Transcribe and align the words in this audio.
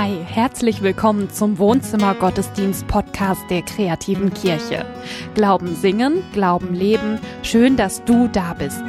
Hi, 0.00 0.16
herzlich 0.24 0.80
willkommen 0.80 1.28
zum 1.28 1.58
Wohnzimmer 1.58 2.14
Gottesdienst 2.14 2.86
Podcast 2.86 3.40
der 3.50 3.62
kreativen 3.62 4.32
Kirche. 4.32 4.86
Glauben 5.34 5.74
singen, 5.74 6.22
Glauben 6.32 6.72
leben. 6.72 7.18
Schön, 7.42 7.76
dass 7.76 8.04
du 8.04 8.28
da 8.32 8.54
bist. 8.54 8.80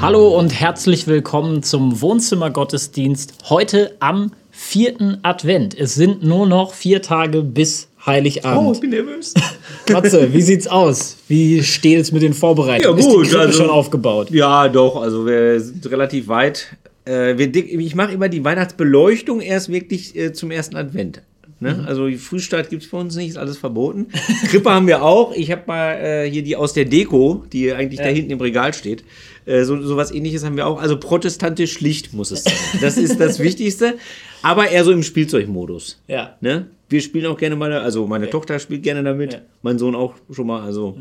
Hallo 0.00 0.28
und 0.38 0.58
herzlich 0.58 1.06
willkommen 1.06 1.62
zum 1.62 2.00
Wohnzimmer 2.00 2.48
Gottesdienst 2.48 3.34
heute 3.50 3.96
am 4.00 4.32
vierten 4.50 5.18
Advent. 5.24 5.78
Es 5.78 5.94
sind 5.94 6.22
nur 6.24 6.46
noch 6.46 6.72
vier 6.72 7.02
Tage 7.02 7.42
bis 7.42 7.88
Heiligabend. 8.06 8.66
Oh, 8.66 8.72
ich 8.72 8.80
bin 8.80 8.88
nervös. 8.88 9.34
Matze, 9.92 10.32
wie 10.32 10.40
sieht's 10.40 10.68
aus? 10.68 11.18
Wie 11.28 11.62
steht 11.62 12.00
es 12.00 12.12
mit 12.12 12.22
den 12.22 12.32
Vorbereitungen? 12.32 12.98
Ja, 12.98 13.04
gut, 13.10 13.24
Ist 13.24 13.26
die 13.26 13.28
Krippe 13.36 13.44
also- 13.48 13.58
schon 13.58 13.68
aufgebaut? 13.70 14.30
Ja, 14.30 14.68
doch, 14.68 14.96
also 14.96 15.26
wir 15.26 15.60
sind 15.60 15.84
relativ 15.90 16.28
weit. 16.28 16.68
Äh, 17.08 17.38
wir, 17.38 17.54
ich 17.54 17.94
mache 17.94 18.12
immer 18.12 18.28
die 18.28 18.44
Weihnachtsbeleuchtung 18.44 19.40
erst 19.40 19.70
wirklich 19.72 20.14
äh, 20.16 20.32
zum 20.32 20.50
ersten 20.50 20.76
Advent. 20.76 21.22
Ne? 21.60 21.84
Also 21.88 22.06
die 22.06 22.16
Frühstart 22.18 22.70
gibt 22.70 22.84
es 22.84 22.90
bei 22.90 22.98
uns 22.98 23.16
nicht, 23.16 23.30
ist 23.30 23.36
alles 23.38 23.58
verboten. 23.58 24.08
Krippe 24.48 24.70
haben 24.70 24.86
wir 24.86 25.02
auch. 25.02 25.32
Ich 25.34 25.50
habe 25.50 25.62
mal 25.66 25.94
äh, 25.94 26.30
hier 26.30 26.42
die 26.42 26.54
aus 26.54 26.72
der 26.72 26.84
Deko, 26.84 27.44
die 27.52 27.72
eigentlich 27.72 27.98
da 27.98 28.06
hinten 28.06 28.30
im 28.30 28.40
Regal 28.40 28.72
steht. 28.74 29.02
Äh, 29.44 29.64
so, 29.64 29.80
so 29.82 29.96
was 29.96 30.12
ähnliches 30.12 30.44
haben 30.44 30.56
wir 30.56 30.66
auch. 30.68 30.80
Also 30.80 31.00
protestantisch 31.00 31.72
schlicht 31.72 32.12
muss 32.12 32.30
es 32.30 32.44
sein. 32.44 32.52
Das 32.80 32.96
ist 32.96 33.18
das 33.18 33.38
Wichtigste. 33.40 33.94
Aber 34.42 34.68
eher 34.68 34.84
so 34.84 34.92
im 34.92 35.02
Spielzeugmodus. 35.02 36.00
Ja. 36.06 36.36
Ne? 36.40 36.66
Wir 36.88 37.00
spielen 37.00 37.26
auch 37.26 37.36
gerne 37.36 37.56
mal, 37.56 37.72
also 37.72 38.06
meine 38.06 38.30
Tochter 38.30 38.58
spielt 38.60 38.84
gerne 38.84 39.02
damit, 39.02 39.32
Ja. 39.32 39.38
mein 39.62 39.78
Sohn 39.78 39.96
auch 39.96 40.14
schon 40.30 40.46
mal, 40.46 40.62
also 40.62 40.96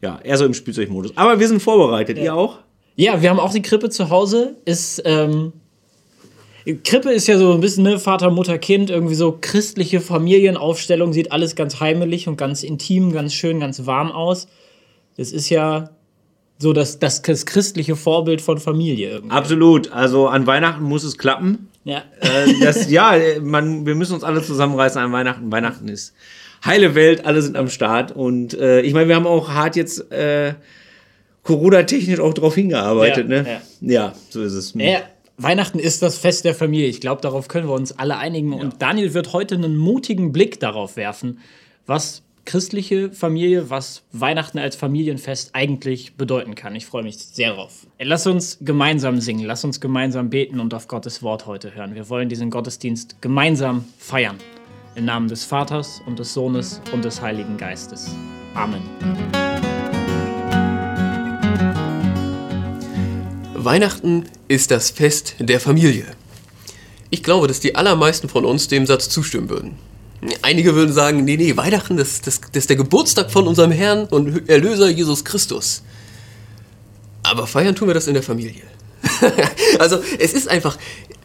ja, 0.00 0.18
eher 0.24 0.38
so 0.38 0.46
im 0.46 0.54
Spielzeugmodus. 0.54 1.12
Aber 1.16 1.38
wir 1.38 1.46
sind 1.48 1.60
vorbereitet, 1.60 2.16
ihr 2.18 2.34
auch? 2.34 2.60
Ja, 2.96 3.22
wir 3.22 3.30
haben 3.30 3.40
auch 3.40 3.52
die 3.52 3.62
Krippe 3.62 3.90
zu 3.90 4.10
Hause. 4.10 4.56
Ist, 4.64 5.02
ähm, 5.04 5.52
Krippe 6.84 7.10
ist 7.10 7.26
ja 7.26 7.38
so 7.38 7.52
ein 7.54 7.60
bisschen 7.60 7.84
ne, 7.84 7.98
Vater, 7.98 8.30
Mutter, 8.30 8.58
Kind, 8.58 8.90
irgendwie 8.90 9.14
so 9.14 9.36
christliche 9.40 10.00
Familienaufstellung, 10.00 11.12
sieht 11.12 11.32
alles 11.32 11.56
ganz 11.56 11.80
heimelig 11.80 12.28
und 12.28 12.36
ganz 12.36 12.62
intim, 12.62 13.12
ganz 13.12 13.34
schön, 13.34 13.60
ganz 13.60 13.86
warm 13.86 14.12
aus. 14.12 14.46
Das 15.16 15.32
ist 15.32 15.48
ja 15.50 15.90
so 16.58 16.72
das, 16.72 16.98
das, 16.98 17.22
das 17.22 17.44
christliche 17.44 17.96
Vorbild 17.96 18.40
von 18.40 18.58
Familie 18.58 19.10
irgendwie. 19.10 19.34
Absolut. 19.34 19.92
Also 19.92 20.28
an 20.28 20.46
Weihnachten 20.46 20.84
muss 20.84 21.02
es 21.02 21.18
klappen. 21.18 21.68
Ja. 21.84 22.04
Äh, 22.20 22.60
das, 22.60 22.90
ja, 22.90 23.14
man, 23.40 23.84
wir 23.84 23.94
müssen 23.94 24.14
uns 24.14 24.24
alle 24.24 24.42
zusammenreißen 24.42 25.00
an 25.02 25.12
Weihnachten. 25.12 25.50
Weihnachten 25.50 25.88
ist 25.88 26.14
heile 26.64 26.94
Welt, 26.94 27.26
alle 27.26 27.42
sind 27.42 27.56
am 27.56 27.68
Start. 27.68 28.12
Und 28.12 28.54
äh, 28.54 28.80
ich 28.82 28.94
meine, 28.94 29.08
wir 29.08 29.16
haben 29.16 29.26
auch 29.26 29.48
hart 29.48 29.76
jetzt 29.76 30.12
äh, 30.12 30.54
Corona-technisch 31.42 32.20
auch 32.20 32.34
drauf 32.34 32.54
hingearbeitet. 32.54 33.28
Ja, 33.28 33.42
ne? 33.42 33.60
ja. 33.80 34.14
so 34.30 34.42
ist 34.42 34.52
es. 34.52 34.74
Ja, 34.74 35.00
Weihnachten 35.38 35.78
ist 35.78 36.02
das 36.02 36.18
Fest 36.18 36.44
der 36.44 36.54
Familie. 36.54 36.86
Ich 36.86 37.00
glaube, 37.00 37.20
darauf 37.20 37.48
können 37.48 37.68
wir 37.68 37.74
uns 37.74 37.98
alle 37.98 38.16
einigen. 38.16 38.52
Und 38.52 38.80
Daniel 38.80 39.14
wird 39.14 39.32
heute 39.32 39.56
einen 39.56 39.76
mutigen 39.76 40.32
Blick 40.32 40.60
darauf 40.60 40.96
werfen, 40.96 41.40
was 41.86 42.22
christliche 42.44 43.10
Familie, 43.10 43.70
was 43.70 44.02
Weihnachten 44.12 44.58
als 44.58 44.76
Familienfest 44.76 45.50
eigentlich 45.54 46.16
bedeuten 46.16 46.54
kann. 46.54 46.74
Ich 46.74 46.86
freue 46.86 47.02
mich 47.02 47.18
sehr 47.18 47.54
drauf. 47.54 47.86
Lass 48.00 48.26
uns 48.26 48.58
gemeinsam 48.60 49.20
singen, 49.20 49.46
lass 49.46 49.64
uns 49.64 49.80
gemeinsam 49.80 50.30
beten 50.30 50.60
und 50.60 50.74
auf 50.74 50.88
Gottes 50.88 51.22
Wort 51.22 51.46
heute 51.46 51.74
hören. 51.74 51.94
Wir 51.94 52.08
wollen 52.08 52.28
diesen 52.28 52.50
Gottesdienst 52.50 53.22
gemeinsam 53.22 53.84
feiern. 53.98 54.36
Im 54.94 55.06
Namen 55.06 55.28
des 55.28 55.44
Vaters 55.44 56.02
und 56.06 56.18
des 56.18 56.34
Sohnes 56.34 56.82
und 56.92 57.04
des 57.04 57.22
Heiligen 57.22 57.56
Geistes. 57.56 58.14
Amen. 58.54 58.82
Weihnachten 63.64 64.24
ist 64.48 64.70
das 64.70 64.90
Fest 64.90 65.34
der 65.38 65.60
Familie. 65.60 66.06
Ich 67.10 67.22
glaube, 67.22 67.46
dass 67.46 67.60
die 67.60 67.74
allermeisten 67.74 68.28
von 68.28 68.44
uns 68.44 68.68
dem 68.68 68.86
Satz 68.86 69.08
zustimmen 69.08 69.48
würden. 69.48 69.76
Einige 70.40 70.74
würden 70.74 70.92
sagen, 70.92 71.24
nee, 71.24 71.36
nee, 71.36 71.56
Weihnachten, 71.56 71.96
das, 71.96 72.20
das, 72.20 72.40
das 72.40 72.62
ist 72.62 72.70
der 72.70 72.76
Geburtstag 72.76 73.30
von 73.30 73.46
unserem 73.46 73.72
Herrn 73.72 74.06
und 74.06 74.48
Erlöser 74.48 74.88
Jesus 74.88 75.24
Christus. 75.24 75.82
Aber 77.22 77.46
feiern 77.46 77.74
tun 77.74 77.88
wir 77.88 77.94
das 77.94 78.06
in 78.06 78.14
der 78.14 78.22
Familie. 78.22 78.62
also 79.78 80.02
es 80.18 80.32
ist 80.32 80.48
einfach, 80.48 80.78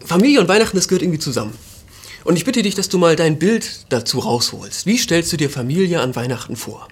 Familie 0.04 0.42
und 0.42 0.48
Weihnachten, 0.48 0.78
das 0.78 0.88
gehört 0.88 1.04
irgendwie 1.04 1.20
zusammen. 1.20 1.54
Und 2.24 2.36
ich 2.36 2.44
bitte 2.44 2.62
dich, 2.62 2.76
dass 2.76 2.90
du 2.90 2.98
mal 2.98 3.16
dein 3.16 3.40
Bild 3.40 3.86
dazu 3.90 4.20
rausholst. 4.20 4.86
Wie 4.86 4.98
stellst 4.98 5.32
du 5.32 5.38
dir 5.38 5.50
Familie 5.50 6.02
an 6.02 6.16
Weihnachten 6.16 6.56
vor? 6.56 6.88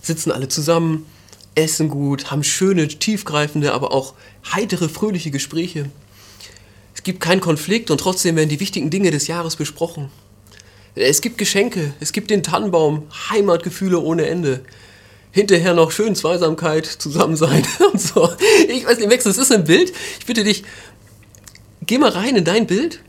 Sitzen 0.00 0.30
alle 0.30 0.48
zusammen, 0.48 1.06
essen 1.54 1.88
gut, 1.88 2.30
haben 2.30 2.44
schöne, 2.44 2.88
tiefgreifende, 2.88 3.72
aber 3.72 3.92
auch 3.92 4.14
heitere, 4.52 4.88
fröhliche 4.88 5.30
Gespräche. 5.30 5.90
Es 6.94 7.02
gibt 7.02 7.20
keinen 7.20 7.40
Konflikt 7.40 7.90
und 7.90 7.98
trotzdem 7.98 8.36
werden 8.36 8.48
die 8.48 8.60
wichtigen 8.60 8.90
Dinge 8.90 9.10
des 9.10 9.26
Jahres 9.26 9.56
besprochen. 9.56 10.10
Es 10.94 11.20
gibt 11.20 11.38
Geschenke, 11.38 11.92
es 12.00 12.12
gibt 12.12 12.30
den 12.30 12.42
Tannenbaum, 12.42 13.08
Heimatgefühle 13.30 13.98
ohne 13.98 14.26
Ende. 14.26 14.64
Hinterher 15.32 15.74
noch 15.74 15.90
schön 15.90 16.14
Zweisamkeit, 16.14 16.86
Zusammensein 16.86 17.66
und 17.92 18.00
so. 18.00 18.30
Ich 18.68 18.86
weiß 18.86 18.98
nicht, 18.98 19.08
Max, 19.08 19.24
das 19.24 19.38
ist 19.38 19.50
ein 19.50 19.64
Bild. 19.64 19.92
Ich 20.20 20.26
bitte 20.26 20.44
dich, 20.44 20.62
geh 21.82 21.98
mal 21.98 22.10
rein 22.10 22.36
in 22.36 22.44
dein 22.44 22.68
Bild 22.68 23.00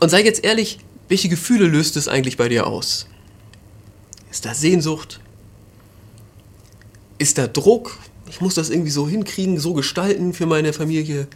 und 0.00 0.08
sei 0.08 0.22
jetzt 0.22 0.42
ehrlich, 0.42 0.78
welche 1.08 1.28
Gefühle 1.28 1.66
löst 1.66 1.98
es 1.98 2.08
eigentlich 2.08 2.38
bei 2.38 2.48
dir 2.48 2.66
aus? 2.66 3.06
Ist 4.30 4.46
da 4.46 4.54
Sehnsucht? 4.54 5.20
Ist 7.22 7.38
da 7.38 7.46
Druck? 7.46 7.96
Ich 8.28 8.40
muss 8.40 8.56
das 8.56 8.68
irgendwie 8.68 8.90
so 8.90 9.08
hinkriegen, 9.08 9.56
so 9.56 9.74
gestalten 9.74 10.34
für 10.34 10.44
meine 10.44 10.72
Familie. 10.72 11.28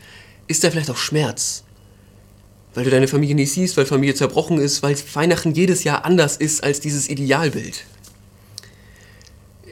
Ist 0.48 0.64
da 0.64 0.70
vielleicht 0.72 0.90
auch 0.90 0.96
Schmerz? 0.96 1.62
Weil 2.74 2.82
du 2.82 2.90
deine 2.90 3.06
Familie 3.06 3.36
nicht 3.36 3.52
siehst, 3.52 3.76
weil 3.76 3.86
Familie 3.86 4.16
zerbrochen 4.16 4.58
ist, 4.58 4.82
weil 4.82 4.96
Weihnachten 5.14 5.54
jedes 5.54 5.84
Jahr 5.84 6.04
anders 6.04 6.38
ist 6.38 6.64
als 6.64 6.80
dieses 6.80 7.08
Idealbild. 7.08 7.84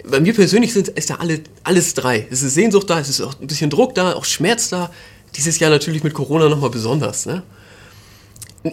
Bei 0.04 0.20
mir 0.20 0.34
persönlich 0.34 0.72
sind, 0.72 0.86
ist 0.86 1.10
da 1.10 1.16
alle, 1.16 1.40
alles 1.64 1.94
drei. 1.94 2.28
Es 2.30 2.44
ist 2.44 2.54
Sehnsucht 2.54 2.88
da, 2.90 3.00
es 3.00 3.08
ist 3.08 3.20
auch 3.20 3.40
ein 3.40 3.48
bisschen 3.48 3.70
Druck 3.70 3.96
da, 3.96 4.12
auch 4.12 4.24
Schmerz 4.24 4.68
da. 4.68 4.92
Dieses 5.34 5.58
Jahr 5.58 5.72
natürlich 5.72 6.04
mit 6.04 6.14
Corona 6.14 6.48
nochmal 6.48 6.70
besonders. 6.70 7.26
Ne? 7.26 7.42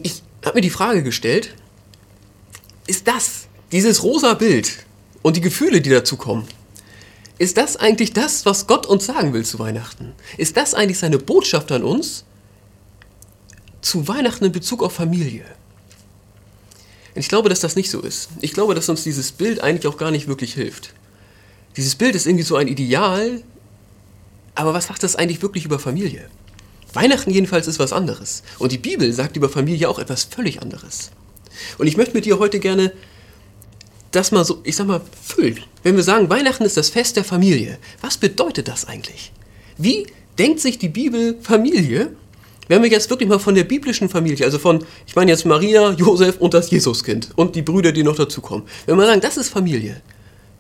Ich 0.04 0.22
habe 0.46 0.58
mir 0.58 0.62
die 0.62 0.70
Frage 0.70 1.02
gestellt, 1.02 1.56
ist 2.86 3.08
das, 3.08 3.48
dieses 3.72 4.04
rosa 4.04 4.36
Bild 4.36 4.86
und 5.24 5.38
die 5.38 5.42
Gefühle, 5.42 5.82
die 5.82 5.90
dazu 5.90 6.18
kommen, 6.18 6.48
ist 7.42 7.58
das 7.58 7.76
eigentlich 7.76 8.14
das, 8.14 8.46
was 8.46 8.68
Gott 8.68 8.86
uns 8.86 9.08
sagen 9.08 9.34
will 9.34 9.44
zu 9.44 9.58
Weihnachten? 9.58 10.14
Ist 10.38 10.58
das 10.58 10.76
eigentlich 10.76 11.00
seine 11.00 11.18
Botschaft 11.18 11.72
an 11.72 11.84
uns 11.84 12.24
zu 13.82 14.08
Weihnachten 14.08 14.46
in 14.46 14.52
Bezug 14.52 14.84
auf 14.84 14.94
Familie? 14.94 15.44
Ich 17.16 17.30
glaube, 17.30 17.50
dass 17.50 17.60
das 17.60 17.76
nicht 17.76 17.90
so 17.90 18.00
ist. 18.02 18.30
Ich 18.42 18.54
glaube, 18.54 18.76
dass 18.76 18.90
uns 18.90 19.02
dieses 19.02 19.32
Bild 19.32 19.60
eigentlich 19.62 19.88
auch 19.92 19.98
gar 19.98 20.12
nicht 20.12 20.28
wirklich 20.28 20.54
hilft. 20.54 20.94
Dieses 21.78 21.96
Bild 21.96 22.14
ist 22.14 22.28
irgendwie 22.28 22.44
so 22.44 22.58
ein 22.58 22.68
Ideal, 22.68 23.42
aber 24.54 24.76
was 24.76 24.86
sagt 24.86 25.02
das 25.02 25.16
eigentlich 25.16 25.42
wirklich 25.42 25.66
über 25.66 25.80
Familie? 25.80 26.30
Weihnachten 26.94 27.32
jedenfalls 27.32 27.66
ist 27.66 27.80
was 27.80 27.92
anderes. 27.92 28.44
Und 28.60 28.72
die 28.72 28.78
Bibel 28.78 29.12
sagt 29.14 29.36
über 29.36 29.50
Familie 29.50 29.90
auch 29.90 29.98
etwas 29.98 30.26
völlig 30.26 30.62
anderes. 30.62 31.10
Und 31.80 31.88
ich 31.88 31.98
möchte 31.98 32.14
mit 32.14 32.26
dir 32.26 32.38
heute 32.38 32.60
gerne 32.60 32.94
das 34.12 34.32
mal 34.32 34.44
so, 34.46 34.60
ich 34.64 34.76
sag 34.76 34.88
mal, 34.88 35.02
füllen. 35.22 35.64
Wenn 35.84 35.96
wir 35.96 36.04
sagen, 36.04 36.30
Weihnachten 36.30 36.64
ist 36.64 36.78
das 36.78 36.90
Fest 36.90 37.16
der 37.16 37.24
Familie, 37.24 37.78
was 38.02 38.18
bedeutet 38.18 38.68
das 38.68 38.86
eigentlich? 38.86 39.32
Wie 39.78 40.08
denkt 40.38 40.60
sich 40.60 40.78
die 40.78 40.90
Bibel 40.90 41.38
Familie, 41.42 42.16
wenn 42.68 42.84
wir 42.84 42.90
jetzt 42.90 43.10
wirklich 43.10 43.28
mal 43.28 43.40
von 43.40 43.56
der 43.56 43.64
biblischen 43.64 44.10
Familie, 44.10 44.46
also 44.46 44.60
von, 44.60 44.86
ich 45.06 45.16
meine 45.16 45.32
jetzt 45.32 45.46
Maria, 45.46 45.92
Josef 45.92 46.38
und 46.38 46.54
das 46.54 46.72
Jesuskind 46.72 47.30
und 47.36 47.56
die 47.56 47.62
Brüder, 47.62 47.92
die 47.92 48.04
noch 48.04 48.16
dazukommen, 48.16 48.66
wenn 48.86 48.98
wir 48.98 49.06
sagen, 49.06 49.22
das 49.22 49.38
ist 49.38 49.50
Familie, 49.50 50.02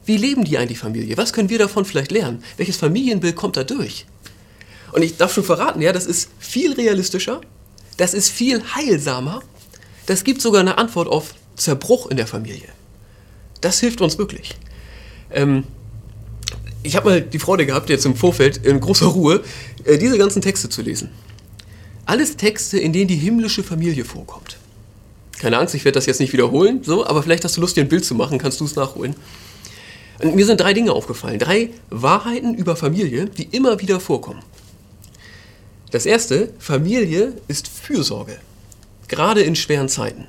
wie 0.05 0.17
leben 0.17 0.43
die 0.43 0.57
eigentlich 0.57 0.79
Familie? 0.79 1.15
Was 1.17 1.31
können 1.31 1.49
wir 1.49 1.59
davon 1.59 1.85
vielleicht 1.85 2.11
lernen? 2.11 2.43
Welches 2.57 2.77
Familienbild 2.77 3.35
kommt 3.35 3.55
da 3.55 3.63
durch? 3.63 4.05
Und 4.93 5.03
ich 5.03 5.17
darf 5.17 5.33
schon 5.33 5.43
verraten, 5.43 5.81
ja, 5.81 5.93
das 5.93 6.05
ist 6.05 6.29
viel 6.39 6.73
realistischer, 6.73 7.41
das 7.97 8.13
ist 8.13 8.29
viel 8.29 8.61
heilsamer, 8.75 9.41
das 10.05 10.23
gibt 10.23 10.41
sogar 10.41 10.61
eine 10.61 10.77
Antwort 10.77 11.07
auf 11.07 11.35
Zerbruch 11.55 12.07
in 12.07 12.17
der 12.17 12.27
Familie. 12.27 12.69
Das 13.61 13.79
hilft 13.79 14.01
uns 14.01 14.17
wirklich. 14.17 14.55
Ähm, 15.31 15.63
ich 16.83 16.95
habe 16.95 17.09
mal 17.09 17.21
die 17.21 17.39
Freude 17.39 17.65
gehabt, 17.65 17.89
jetzt 17.89 18.05
im 18.05 18.15
Vorfeld 18.15 18.57
in 18.57 18.79
großer 18.79 19.05
Ruhe 19.05 19.43
äh, 19.85 19.97
diese 19.97 20.17
ganzen 20.17 20.41
Texte 20.41 20.69
zu 20.69 20.81
lesen. 20.81 21.09
Alles 22.05 22.35
Texte, 22.37 22.79
in 22.79 22.91
denen 22.91 23.07
die 23.07 23.15
himmlische 23.15 23.63
Familie 23.63 24.03
vorkommt. 24.03 24.57
Keine 25.39 25.57
Angst, 25.57 25.75
ich 25.75 25.85
werde 25.85 25.95
das 25.95 26.07
jetzt 26.07 26.19
nicht 26.19 26.33
wiederholen, 26.33 26.83
so, 26.83 27.05
aber 27.05 27.23
vielleicht 27.23 27.43
hast 27.45 27.57
du 27.57 27.61
Lust, 27.61 27.77
dir 27.77 27.81
ein 27.81 27.89
Bild 27.89 28.05
zu 28.05 28.15
machen, 28.15 28.37
kannst 28.37 28.59
du 28.59 28.65
es 28.65 28.75
nachholen. 28.75 29.15
Und 30.19 30.35
mir 30.35 30.45
sind 30.45 30.61
drei 30.61 30.73
Dinge 30.73 30.91
aufgefallen. 30.91 31.39
Drei 31.39 31.71
Wahrheiten 31.89 32.53
über 32.53 32.75
Familie, 32.75 33.25
die 33.25 33.45
immer 33.45 33.79
wieder 33.79 33.99
vorkommen. 33.99 34.43
Das 35.89 36.05
erste, 36.05 36.53
Familie 36.59 37.33
ist 37.47 37.67
Fürsorge, 37.67 38.37
gerade 39.07 39.41
in 39.41 39.55
schweren 39.55 39.89
Zeiten. 39.89 40.27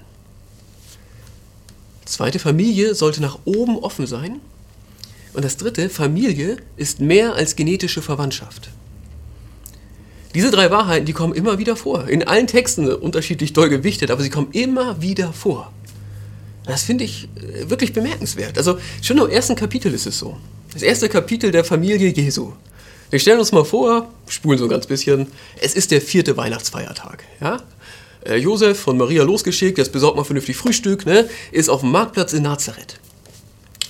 Zweite, 2.12 2.38
Familie 2.38 2.94
sollte 2.94 3.22
nach 3.22 3.38
oben 3.46 3.78
offen 3.78 4.06
sein. 4.06 4.40
Und 5.32 5.46
das 5.46 5.56
dritte, 5.56 5.88
Familie 5.88 6.58
ist 6.76 7.00
mehr 7.00 7.34
als 7.34 7.56
genetische 7.56 8.02
Verwandtschaft. 8.02 8.68
Diese 10.34 10.50
drei 10.50 10.70
Wahrheiten, 10.70 11.06
die 11.06 11.14
kommen 11.14 11.32
immer 11.32 11.58
wieder 11.58 11.74
vor. 11.74 12.08
In 12.08 12.28
allen 12.28 12.46
Texten 12.46 12.86
unterschiedlich 12.86 13.54
doll 13.54 13.70
gewichtet, 13.70 14.10
aber 14.10 14.22
sie 14.22 14.28
kommen 14.28 14.48
immer 14.52 15.00
wieder 15.00 15.32
vor. 15.32 15.72
Das 16.66 16.82
finde 16.82 17.04
ich 17.04 17.30
äh, 17.36 17.70
wirklich 17.70 17.94
bemerkenswert. 17.94 18.58
Also 18.58 18.78
schon 19.00 19.16
im 19.16 19.30
ersten 19.30 19.56
Kapitel 19.56 19.92
ist 19.94 20.06
es 20.06 20.18
so. 20.18 20.36
Das 20.74 20.82
erste 20.82 21.08
Kapitel 21.08 21.50
der 21.50 21.64
Familie 21.64 22.10
Jesu. 22.10 22.52
Wir 23.08 23.20
stellen 23.20 23.38
uns 23.38 23.52
mal 23.52 23.64
vor, 23.64 24.10
spulen 24.28 24.58
so 24.58 24.64
ein 24.64 24.70
ganz 24.70 24.86
bisschen, 24.86 25.28
es 25.60 25.74
ist 25.74 25.90
der 25.90 26.02
vierte 26.02 26.36
Weihnachtsfeiertag. 26.36 27.24
Ja? 27.40 27.62
Äh, 28.24 28.36
Josef 28.36 28.78
von 28.78 28.96
Maria 28.96 29.22
losgeschickt, 29.22 29.78
jetzt 29.78 29.92
besorgt 29.92 30.16
mal 30.16 30.24
vernünftig 30.24 30.56
Frühstück, 30.56 31.06
ne? 31.06 31.28
ist 31.50 31.68
auf 31.68 31.80
dem 31.80 31.90
Marktplatz 31.90 32.32
in 32.32 32.42
Nazareth. 32.42 32.98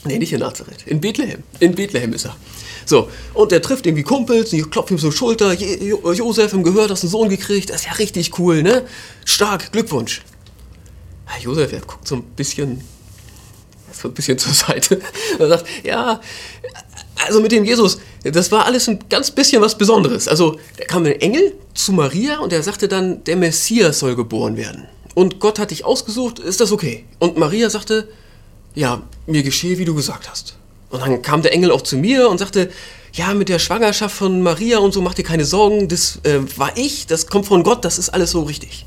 Nee, 0.04 0.18
nicht 0.18 0.32
in 0.32 0.40
Nazareth, 0.40 0.86
in 0.86 1.00
Bethlehem. 1.00 1.42
In 1.60 1.74
Bethlehem 1.74 2.12
ist 2.12 2.24
er. 2.24 2.36
So, 2.84 3.08
und 3.34 3.52
der 3.52 3.62
trifft 3.62 3.86
irgendwie 3.86 4.02
Kumpels, 4.02 4.50
die 4.50 4.62
klopfen 4.62 4.96
ihm 4.96 5.00
so 5.00 5.10
Schulter. 5.12 5.52
Jo 5.52 6.12
Josef 6.12 6.52
im 6.52 6.64
Gehör, 6.64 6.88
hast 6.88 7.04
einen 7.04 7.10
Sohn 7.10 7.28
gekriegt, 7.28 7.70
das 7.70 7.82
ist 7.82 7.86
ja 7.86 7.92
richtig 7.92 8.38
cool, 8.38 8.62
ne? 8.62 8.84
Stark, 9.24 9.70
Glückwunsch. 9.70 10.22
Ja, 11.28 11.42
Josef, 11.42 11.72
er 11.72 11.80
guckt 11.80 12.08
so 12.08 12.16
ein 12.16 12.22
bisschen, 12.22 12.82
so 13.92 14.08
ein 14.08 14.14
bisschen 14.14 14.38
zur 14.38 14.52
Seite. 14.52 15.00
Er 15.38 15.48
sagt, 15.48 15.66
ja, 15.84 16.20
also 17.26 17.40
mit 17.40 17.52
dem 17.52 17.64
Jesus, 17.64 17.98
das 18.24 18.50
war 18.52 18.66
alles 18.66 18.88
ein 18.88 18.98
ganz 19.08 19.30
bisschen 19.30 19.62
was 19.62 19.76
Besonderes. 19.76 20.28
Also, 20.28 20.58
da 20.78 20.84
kam 20.84 21.04
ein 21.04 21.20
Engel 21.20 21.54
zu 21.74 21.92
Maria 21.92 22.38
und 22.38 22.52
er 22.52 22.62
sagte 22.62 22.88
dann, 22.88 23.24
der 23.24 23.36
Messias 23.36 23.98
soll 23.98 24.16
geboren 24.16 24.56
werden. 24.56 24.86
Und 25.14 25.40
Gott 25.40 25.58
hat 25.58 25.70
dich 25.70 25.84
ausgesucht, 25.84 26.38
ist 26.38 26.60
das 26.60 26.72
okay? 26.72 27.04
Und 27.18 27.36
Maria 27.36 27.68
sagte, 27.68 28.08
ja, 28.74 29.02
mir 29.26 29.42
geschehe, 29.42 29.78
wie 29.78 29.84
du 29.84 29.94
gesagt 29.94 30.30
hast. 30.30 30.56
Und 30.90 31.00
dann 31.00 31.22
kam 31.22 31.42
der 31.42 31.52
Engel 31.52 31.70
auch 31.70 31.82
zu 31.82 31.96
mir 31.96 32.28
und 32.28 32.38
sagte, 32.38 32.70
ja, 33.12 33.34
mit 33.34 33.48
der 33.48 33.58
Schwangerschaft 33.58 34.14
von 34.14 34.42
Maria 34.42 34.78
und 34.78 34.92
so, 34.92 35.02
mach 35.02 35.14
dir 35.14 35.24
keine 35.24 35.44
Sorgen, 35.44 35.88
das 35.88 36.20
äh, 36.22 36.40
war 36.56 36.76
ich, 36.76 37.06
das 37.06 37.26
kommt 37.26 37.46
von 37.46 37.62
Gott, 37.62 37.84
das 37.84 37.98
ist 37.98 38.08
alles 38.08 38.30
so 38.30 38.42
richtig. 38.42 38.86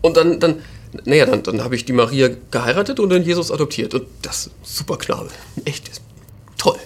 Und 0.00 0.16
dann, 0.16 0.38
dann 0.38 0.62
naja, 1.04 1.26
dann, 1.26 1.42
dann 1.42 1.62
habe 1.62 1.76
ich 1.76 1.84
die 1.84 1.92
Maria 1.92 2.30
geheiratet 2.50 3.00
und 3.00 3.10
dann 3.10 3.22
Jesus 3.22 3.50
adoptiert. 3.50 3.94
Und 3.94 4.06
das 4.22 4.50
super 4.62 4.96
Knabe. 4.96 5.28
Echt 5.64 5.90
toll. 6.56 6.78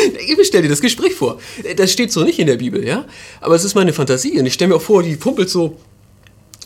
ich 0.26 0.46
stell 0.46 0.62
dir 0.62 0.68
das 0.68 0.80
Gespräch 0.80 1.14
vor. 1.14 1.40
Das 1.76 1.92
steht 1.92 2.12
so 2.12 2.24
nicht 2.24 2.38
in 2.38 2.46
der 2.46 2.56
Bibel, 2.56 2.84
ja? 2.84 3.04
Aber 3.40 3.54
es 3.54 3.64
ist 3.64 3.74
meine 3.74 3.92
Fantasie 3.92 4.38
und 4.38 4.46
ich 4.46 4.54
stelle 4.54 4.70
mir 4.70 4.76
auch 4.76 4.82
vor, 4.82 5.02
die 5.02 5.16
pumpelt 5.16 5.48
so. 5.50 5.76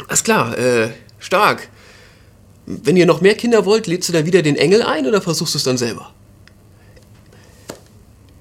Alles 0.09 0.25
klar, 0.25 0.59
äh, 0.59 0.91
stark. 1.19 1.69
Wenn 2.67 2.97
ihr 2.97 3.07
noch 3.07 3.21
mehr 3.21 3.35
Kinder 3.35 3.65
wollt, 3.65 3.87
lädst 3.87 4.09
du 4.09 4.13
dann 4.13 4.27
wieder 4.27 4.43
den 4.43 4.57
Engel 4.57 4.83
ein 4.83 5.07
oder 5.07 5.21
versuchst 5.21 5.55
du 5.55 5.59
es 5.59 5.65
dann 5.65 5.79
selber? 5.79 6.13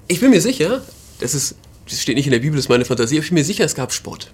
Ich 0.07 0.19
bin 0.19 0.29
mir 0.29 0.41
sicher, 0.41 0.83
das 1.19 1.33
ist, 1.33 1.55
das 1.89 2.01
steht 2.01 2.15
nicht 2.15 2.27
in 2.27 2.31
der 2.31 2.39
Bibel, 2.39 2.55
das 2.55 2.65
ist 2.65 2.69
meine 2.69 2.85
Fantasie, 2.85 3.17
aber 3.17 3.23
ich 3.23 3.29
bin 3.29 3.39
mir 3.39 3.45
sicher, 3.45 3.65
es 3.65 3.75
gab 3.75 3.91
Spott. 3.91 4.31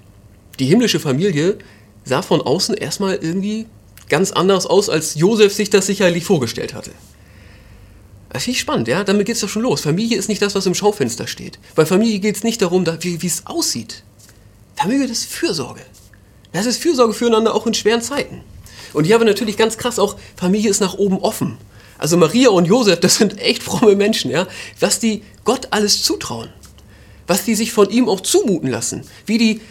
Die 0.59 0.65
himmlische 0.65 0.99
Familie 0.99 1.57
sah 2.03 2.21
von 2.21 2.41
außen 2.41 2.75
erstmal 2.75 3.15
irgendwie 3.15 3.65
ganz 4.09 4.31
anders 4.31 4.65
aus, 4.65 4.89
als 4.89 5.15
Josef 5.15 5.53
sich 5.53 5.69
das 5.69 5.85
sicherlich 5.85 6.25
vorgestellt 6.25 6.73
hatte. 6.73 6.91
Das 8.29 8.43
finde 8.43 8.55
ich 8.55 8.61
spannend, 8.61 8.87
ja? 8.87 9.03
Damit 9.03 9.25
geht 9.25 9.35
es 9.35 9.41
doch 9.41 9.49
schon 9.49 9.63
los. 9.63 9.81
Familie 9.81 10.17
ist 10.17 10.29
nicht 10.29 10.41
das, 10.41 10.53
was 10.53 10.65
im 10.65 10.75
Schaufenster 10.75 11.25
steht. 11.27 11.57
Bei 11.75 11.85
Familie 11.85 12.19
geht 12.19 12.35
es 12.35 12.43
nicht 12.43 12.61
darum, 12.61 12.85
wie 12.85 13.25
es 13.25 13.47
aussieht. 13.47 14.03
Familie, 14.75 15.07
ist 15.07 15.25
Fürsorge. 15.25 15.81
Das 16.51 16.65
ist 16.65 16.81
Fürsorge 16.81 17.13
füreinander 17.13 17.53
auch 17.53 17.67
in 17.67 17.73
schweren 17.73 18.01
Zeiten. 18.01 18.41
Und 18.93 19.03
hier 19.03 19.15
haben 19.15 19.21
wir 19.21 19.31
natürlich 19.31 19.57
ganz 19.57 19.77
krass 19.77 19.99
auch, 19.99 20.15
Familie 20.35 20.69
ist 20.69 20.79
nach 20.79 20.93
oben 20.95 21.19
offen. 21.19 21.57
Also 21.97 22.17
Maria 22.17 22.49
und 22.49 22.65
Josef, 22.65 22.99
das 22.99 23.15
sind 23.15 23.39
echt 23.39 23.61
fromme 23.61 23.95
Menschen, 23.95 24.31
ja? 24.31 24.47
Was 24.79 24.99
die 24.99 25.23
Gott 25.43 25.67
alles 25.71 26.03
zutrauen. 26.03 26.49
Was 27.27 27.45
die 27.45 27.55
sich 27.55 27.73
von 27.73 27.89
ihm 27.89 28.07
auch 28.07 28.21
zumuten 28.21 28.69
lassen. 28.69 29.03
Wie 29.25 29.37
die, 29.37 29.61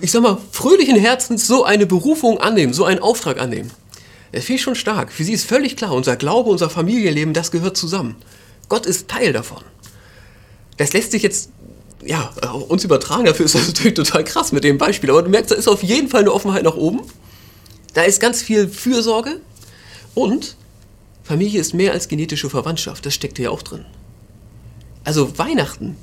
ich 0.00 0.10
sag 0.10 0.22
mal, 0.22 0.38
fröhlichen 0.50 0.96
Herzens 0.96 1.46
so 1.46 1.64
eine 1.64 1.86
Berufung 1.86 2.38
annehmen, 2.38 2.72
so 2.72 2.84
einen 2.84 3.00
Auftrag 3.00 3.40
annehmen. 3.40 3.70
Finde 4.32 4.52
ich 4.52 4.62
schon 4.62 4.74
stark. 4.76 5.12
Für 5.12 5.24
sie 5.24 5.32
ist 5.32 5.44
völlig 5.44 5.76
klar, 5.76 5.92
unser 5.92 6.16
Glaube, 6.16 6.50
unser 6.50 6.70
Familienleben, 6.70 7.34
das 7.34 7.50
gehört 7.50 7.76
zusammen. 7.76 8.16
Gott 8.68 8.86
ist 8.86 9.08
Teil 9.08 9.32
davon. 9.32 9.62
Das 10.76 10.92
lässt 10.92 11.10
sich 11.10 11.22
jetzt, 11.22 11.50
ja, 12.04 12.32
uns 12.68 12.84
übertragen, 12.84 13.24
dafür 13.24 13.46
ist 13.46 13.54
das 13.54 13.66
natürlich 13.66 13.94
total 13.94 14.24
krass 14.24 14.52
mit 14.52 14.64
dem 14.64 14.78
Beispiel. 14.78 15.10
Aber 15.10 15.22
du 15.22 15.30
merkst, 15.30 15.50
da 15.50 15.56
ist 15.56 15.68
auf 15.68 15.82
jeden 15.82 16.08
Fall 16.08 16.20
eine 16.20 16.32
Offenheit 16.32 16.62
nach 16.62 16.76
oben. 16.76 17.00
Da 17.94 18.02
ist 18.02 18.20
ganz 18.20 18.40
viel 18.40 18.68
Fürsorge 18.68 19.40
und 20.14 20.56
Familie 21.24 21.60
ist 21.60 21.74
mehr 21.74 21.92
als 21.92 22.08
genetische 22.08 22.50
Verwandtschaft, 22.50 23.06
das 23.06 23.14
steckt 23.14 23.38
hier 23.38 23.52
auch 23.52 23.62
drin. 23.62 23.84
Also 25.04 25.38
Weihnachten, 25.38 25.96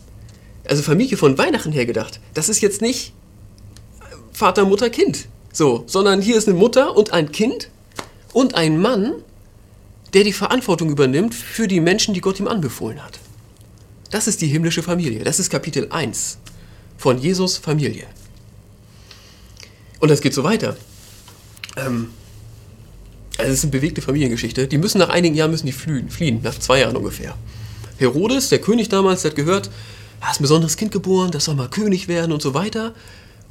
also 0.67 0.83
Familie 0.83 1.17
von 1.17 1.37
Weihnachten 1.37 1.71
her 1.71 1.85
gedacht, 1.85 2.19
das 2.33 2.49
ist 2.49 2.61
jetzt 2.61 2.81
nicht 2.81 3.13
Vater, 4.31 4.65
Mutter, 4.65 4.89
Kind, 4.89 5.27
so, 5.51 5.83
sondern 5.87 6.21
hier 6.21 6.37
ist 6.37 6.47
eine 6.47 6.57
Mutter 6.57 6.95
und 6.95 7.13
ein 7.13 7.31
Kind 7.31 7.69
und 8.33 8.55
ein 8.55 8.79
Mann, 8.79 9.13
der 10.13 10.23
die 10.23 10.33
Verantwortung 10.33 10.89
übernimmt 10.89 11.35
für 11.35 11.67
die 11.67 11.79
Menschen, 11.79 12.13
die 12.13 12.21
Gott 12.21 12.39
ihm 12.39 12.47
anbefohlen 12.47 13.03
hat. 13.03 13.19
Das 14.11 14.27
ist 14.27 14.41
die 14.41 14.47
himmlische 14.47 14.83
Familie. 14.83 15.23
Das 15.23 15.39
ist 15.39 15.49
Kapitel 15.49 15.87
1 15.91 16.37
von 16.97 17.17
Jesus 17.17 17.57
Familie. 17.57 18.05
Und 19.99 20.09
das 20.09 20.21
geht 20.21 20.33
so 20.33 20.43
weiter. 20.43 20.77
Ähm, 21.75 22.09
also 23.37 23.51
es 23.51 23.59
ist 23.59 23.63
eine 23.65 23.71
bewegte 23.71 24.01
Familiengeschichte. 24.01 24.67
Die 24.67 24.77
müssen 24.77 24.97
nach 24.99 25.09
einigen 25.09 25.35
Jahren 25.35 25.51
müssen 25.51 25.65
die 25.65 25.71
fliehen, 25.71 26.09
fliehen, 26.09 26.39
nach 26.41 26.57
zwei 26.57 26.79
Jahren 26.79 26.95
ungefähr. 26.95 27.35
Herodes, 27.97 28.49
der 28.49 28.59
König 28.59 28.89
damals, 28.89 29.23
der 29.23 29.31
hat 29.31 29.35
gehört, 29.35 29.69
er 30.21 30.31
ist 30.31 30.39
ein 30.39 30.43
besonderes 30.43 30.77
Kind 30.77 30.91
geboren, 30.91 31.31
das 31.31 31.45
soll 31.45 31.55
mal 31.55 31.69
König 31.69 32.07
werden 32.07 32.31
und 32.31 32.41
so 32.41 32.53
weiter. 32.53 32.93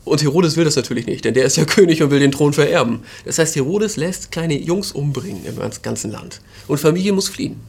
Und 0.07 0.23
Herodes 0.23 0.57
will 0.57 0.65
das 0.65 0.77
natürlich 0.77 1.07
nicht, 1.07 1.25
denn 1.25 1.35
der 1.35 1.45
ist 1.45 1.57
ja 1.57 1.65
König 1.67 2.01
und 2.01 2.11
will 2.11 2.21
den 2.21 2.31
Thron 2.31 2.53
vererben. 2.53 3.01
Das 3.25 3.39
heißt, 3.39 3.57
Herodes 3.57 3.97
lässt 3.97 4.31
kleine 4.31 4.57
Jungs 4.57 4.93
umbringen 4.93 5.45
im 5.45 5.57
ganzen 5.83 6.13
Land. 6.13 6.41
Und 6.69 6.79
Familie 6.79 7.13
muss 7.13 7.29
fliehen. 7.29 7.61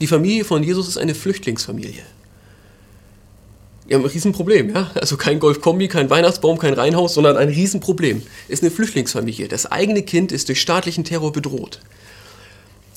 Die 0.00 0.06
Familie 0.06 0.44
von 0.44 0.62
Jesus 0.62 0.88
ist 0.88 0.96
eine 0.96 1.14
Flüchtlingsfamilie. 1.14 2.02
Die 3.86 3.94
haben 3.94 4.02
ein 4.02 4.10
Riesenproblem, 4.10 4.74
ja. 4.74 4.90
Also 4.94 5.18
kein 5.18 5.38
Golfkombi, 5.38 5.88
kein 5.88 6.08
Weihnachtsbaum, 6.08 6.58
kein 6.58 6.72
Reihenhaus, 6.72 7.12
sondern 7.12 7.36
ein 7.36 7.50
Riesenproblem. 7.50 8.22
Ist 8.48 8.62
eine 8.62 8.70
Flüchtlingsfamilie. 8.70 9.48
Das 9.48 9.66
eigene 9.66 10.02
Kind 10.02 10.32
ist 10.32 10.48
durch 10.48 10.62
staatlichen 10.62 11.04
Terror 11.04 11.32
bedroht. 11.32 11.80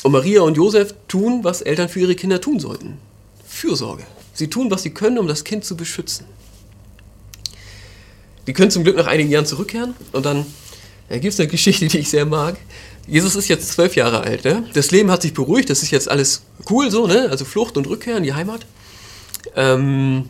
Und 0.03 0.13
Maria 0.13 0.43
und 0.43 0.55
Josef 0.55 0.95
tun, 1.09 1.43
was 1.43 1.61
Eltern 1.61 1.89
für 1.89 1.99
ihre 1.99 2.15
Kinder 2.15 2.39
tun 2.39 2.61
sollten. 2.61 2.99
Fürsorge. 3.45 4.03
Sie 4.33 4.47
tun, 4.47 4.71
was 4.71 4.83
sie 4.83 4.91
können, 4.91 5.17
um 5.19 5.27
das 5.27 5.43
Kind 5.43 5.65
zu 5.65 5.75
beschützen. 5.75 6.25
Die 8.47 8.53
können 8.53 8.71
zum 8.71 8.83
Glück 8.83 8.95
nach 8.95 9.07
einigen 9.07 9.29
Jahren 9.29 9.45
zurückkehren 9.45 9.93
und 10.13 10.25
dann 10.25 10.45
da 11.09 11.17
gibt 11.17 11.33
es 11.33 11.39
eine 11.39 11.47
Geschichte, 11.47 11.87
die 11.87 11.99
ich 11.99 12.09
sehr 12.09 12.25
mag. 12.25 12.57
Jesus 13.07 13.35
ist 13.35 13.47
jetzt 13.47 13.69
zwölf 13.71 13.95
Jahre 13.95 14.21
alt. 14.21 14.43
Ne? 14.43 14.65
Das 14.73 14.91
Leben 14.91 15.09
hat 15.09 15.21
sich 15.21 15.33
beruhigt, 15.33 15.69
das 15.69 15.81
ist 15.81 15.91
jetzt 15.91 16.09
alles 16.09 16.43
cool 16.69 16.91
so, 16.91 17.07
ne? 17.07 17.27
also 17.29 17.45
Flucht 17.45 17.77
und 17.77 17.87
Rückkehr 17.87 18.17
in 18.17 18.23
die 18.23 18.33
Heimat. 18.33 18.65
Ähm, 19.55 20.29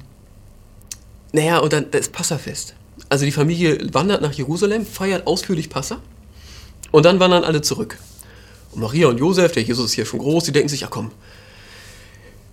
naja, 1.31 1.57
und 1.59 1.73
dann 1.73 1.89
das 1.89 2.01
ist 2.01 2.11
Passafest. 2.11 2.75
Also 3.09 3.25
die 3.25 3.31
Familie 3.31 3.79
wandert 3.93 4.21
nach 4.21 4.33
Jerusalem, 4.33 4.85
feiert 4.85 5.25
ausführlich 5.25 5.69
Passa 5.69 5.99
und 6.91 7.05
dann 7.05 7.19
wandern 7.19 7.43
alle 7.43 7.61
zurück. 7.61 7.97
Und 8.71 8.81
Maria 8.81 9.07
und 9.07 9.17
Josef, 9.17 9.53
der 9.53 9.63
Jesus 9.63 9.85
ist 9.85 9.93
hier 9.93 10.05
schon 10.05 10.19
groß, 10.19 10.43
die 10.43 10.51
denken 10.51 10.69
sich, 10.69 10.81
ja 10.81 10.87
komm, 10.87 11.11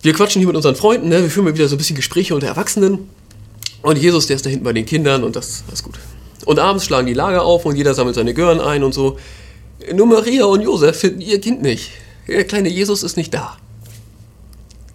wir 0.01 0.13
quatschen 0.13 0.39
hier 0.39 0.47
mit 0.47 0.55
unseren 0.55 0.75
Freunden, 0.75 1.09
ne? 1.09 1.21
wir 1.21 1.29
führen 1.29 1.45
mal 1.45 1.53
wieder 1.53 1.67
so 1.67 1.75
ein 1.75 1.77
bisschen 1.77 1.95
Gespräche 1.95 2.33
unter 2.33 2.47
Erwachsenen. 2.47 3.09
Und 3.85 3.99
Jesus, 3.99 4.25
der 4.25 4.37
ist 4.37 4.43
da 4.43 4.49
hinten 4.49 4.65
bei 4.65 4.73
den 4.73 4.87
Kindern 4.87 5.23
und 5.23 5.35
das, 5.35 5.63
das 5.67 5.81
ist 5.81 5.83
gut. 5.83 5.99
Und 6.43 6.57
abends 6.57 6.85
schlagen 6.85 7.05
die 7.05 7.13
Lager 7.13 7.43
auf 7.45 7.65
und 7.65 7.75
jeder 7.75 7.93
sammelt 7.93 8.15
seine 8.15 8.33
Gören 8.33 8.59
ein 8.59 8.83
und 8.83 8.95
so. 8.95 9.19
Nur 9.93 10.07
Maria 10.07 10.45
und 10.45 10.61
Josef 10.61 10.97
finden 10.97 11.21
ihr 11.21 11.39
Kind 11.39 11.61
nicht. 11.61 11.91
Der 12.27 12.45
kleine 12.45 12.67
Jesus 12.67 13.03
ist 13.03 13.15
nicht 13.15 13.31
da. 13.31 13.57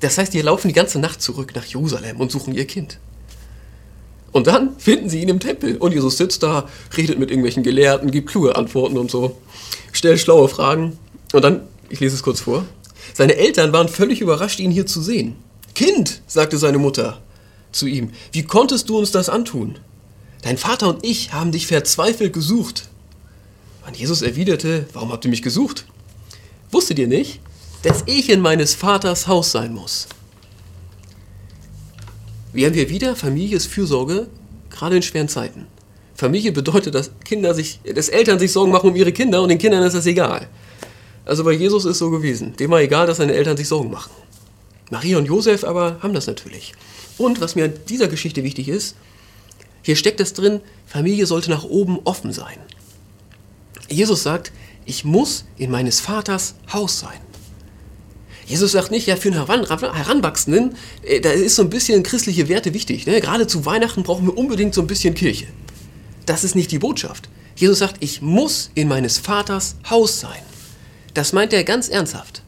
Das 0.01 0.19
heißt, 0.19 0.35
die 0.35 0.41
laufen 0.41 0.67
die 0.67 0.75
ganze 0.75 0.99
Nacht 0.99 1.23
zurück 1.23 1.53
nach 1.55 1.65
Jerusalem 1.67 2.17
und 2.19 2.33
suchen 2.33 2.53
ihr 2.53 2.67
Kind. 2.67 2.99
Und 4.33 4.49
dann 4.49 4.77
finden 4.77 5.09
sie 5.09 5.23
ihn 5.23 5.29
im 5.29 5.39
Tempel. 5.39 5.77
Und 5.77 5.93
Jesus 5.93 6.17
sitzt 6.17 6.43
da, 6.43 6.69
redet 6.97 7.17
mit 7.17 7.31
irgendwelchen 7.31 7.63
Gelehrten, 7.63 8.11
gibt 8.11 8.29
kluge 8.29 8.57
Antworten 8.57 8.99
und 8.99 9.09
so, 9.09 9.37
stellt 9.93 10.19
schlaue 10.19 10.49
Fragen. 10.49 10.99
Und 11.33 11.45
dann, 11.45 11.61
ich 11.91 12.01
lese 12.01 12.17
es 12.17 12.25
kurz 12.25 12.41
vor. 12.41 12.65
Seine 13.15 13.37
Eltern 13.37 13.73
waren 13.73 13.87
völlig 13.87 14.21
überrascht, 14.21 14.59
ihn 14.59 14.73
hier 14.73 14.87
zu 14.87 15.01
sehen. 15.01 15.37
Kind, 15.77 16.23
sagte 16.27 16.59
seine 16.59 16.79
Mutter 16.79 17.21
zu 17.73 17.87
ihm, 17.87 18.13
wie 18.33 18.43
konntest 18.43 18.89
du 18.89 18.99
uns 18.99 19.11
das 19.11 19.29
antun? 19.29 19.79
Dein 20.43 20.57
Vater 20.57 20.89
und 20.89 21.05
ich 21.05 21.33
haben 21.33 21.53
dich 21.53 21.67
verzweifelt 21.67 22.33
gesucht. 22.33 22.89
Und 23.87 23.97
Jesus 23.97 24.23
erwiderte, 24.23 24.87
warum 24.93 25.13
habt 25.13 25.25
ihr 25.25 25.31
mich 25.31 25.43
gesucht? 25.43 25.87
Wusstet 26.71 26.99
ihr 26.99 27.09
nicht, 27.09 27.41
dass 27.83 28.05
ich 28.07 28.31
in 28.31 28.41
meines 28.41 28.75
Vaters 28.75 29.27
Haus 29.27 29.53
sein 29.53 29.75
muss? 29.75 30.07
Haben 32.55 32.75
wir 32.75 32.89
wieder? 32.89 33.17
Familie 33.17 33.57
ist 33.57 33.67
Fürsorge, 33.67 34.29
gerade 34.71 34.97
in 34.97 35.03
schweren 35.03 35.29
Zeiten. 35.29 35.67
Familie 36.15 36.53
bedeutet, 36.53 36.95
dass 36.95 37.11
Kinder 37.25 37.55
sich, 37.55 37.81
dass 37.95 38.09
Eltern 38.09 38.39
sich 38.39 38.53
Sorgen 38.53 38.73
machen 38.73 38.91
um 38.91 38.97
ihre 38.97 39.13
Kinder 39.13 39.43
und 39.43 39.49
den 39.49 39.59
Kindern 39.59 39.83
ist 39.83 39.95
das 39.95 40.07
egal. 40.07 40.49
Also 41.25 41.45
bei 41.45 41.53
Jesus 41.53 41.85
ist 41.85 41.99
so 41.99 42.11
gewesen. 42.11 42.57
Dem 42.57 42.71
war 42.71 42.81
egal, 42.81 43.07
dass 43.07 43.19
seine 43.19 43.33
Eltern 43.35 43.57
sich 43.57 43.69
Sorgen 43.69 43.91
machen. 43.91 44.11
Maria 44.91 45.19
und 45.19 45.27
Josef 45.27 45.65
aber 45.65 45.99
haben 46.03 46.13
das 46.13 46.27
natürlich. 46.27 46.73
Und 47.21 47.43
was 47.43 47.55
mir 47.55 47.67
an 47.67 47.75
dieser 47.87 48.09
Geschichte 48.09 48.43
wichtig 48.43 48.69
ist, 48.69 48.97
Hier 49.83 49.97
steckt 49.97 50.21
es 50.21 50.35
drin, 50.35 50.61
Familie 50.87 51.25
sollte 51.27 51.51
nach 51.51 51.65
oben 51.65 52.01
offen 52.05 52.33
sein. 52.33 52.59
Jesus 53.89 54.23
sagt, 54.23 54.53
ich 54.85 55.05
muss 55.05 55.45
in 55.57 55.71
meines 55.71 56.01
Vaters 56.01 56.55
Haus 56.71 57.01
sein. 57.01 57.19
Jesus 58.47 58.73
sagt 58.73 58.91
nicht, 58.91 59.07
ja, 59.07 59.17
für 59.17 59.33
einen 59.33 59.47
Heranwachsenden, 59.47 60.77
äh, 61.03 61.21
da 61.21 61.31
ist 61.31 61.57
so 61.57 61.63
ein 61.63 61.71
bisschen 61.71 62.03
christliche 62.03 62.49
Werte 62.49 62.75
wichtig. 62.75 63.07
Ne? 63.07 63.21
Gerade 63.21 63.47
zu 63.47 63.65
Weihnachten 63.65 64.03
brauchen 64.03 64.27
wir 64.27 64.37
unbedingt 64.37 64.75
so 64.75 64.81
ein 64.81 64.87
bisschen 64.87 65.15
Kirche. 65.15 65.47
Das 66.27 66.45
ist 66.45 66.55
nicht 66.55 66.71
die 66.73 66.79
Botschaft. 66.79 67.29
Jesus 67.57 67.79
sagt, 67.79 67.97
ich 68.01 68.21
muss 68.21 68.71
in 68.75 68.89
meines 68.89 69.19
Vaters 69.19 69.77
Haus 69.89 70.21
sein. 70.21 70.43
Das 71.15 71.33
meint 71.33 71.53
er 71.53 71.65
ganz 71.65 71.89
ernsthaft. 71.89 72.43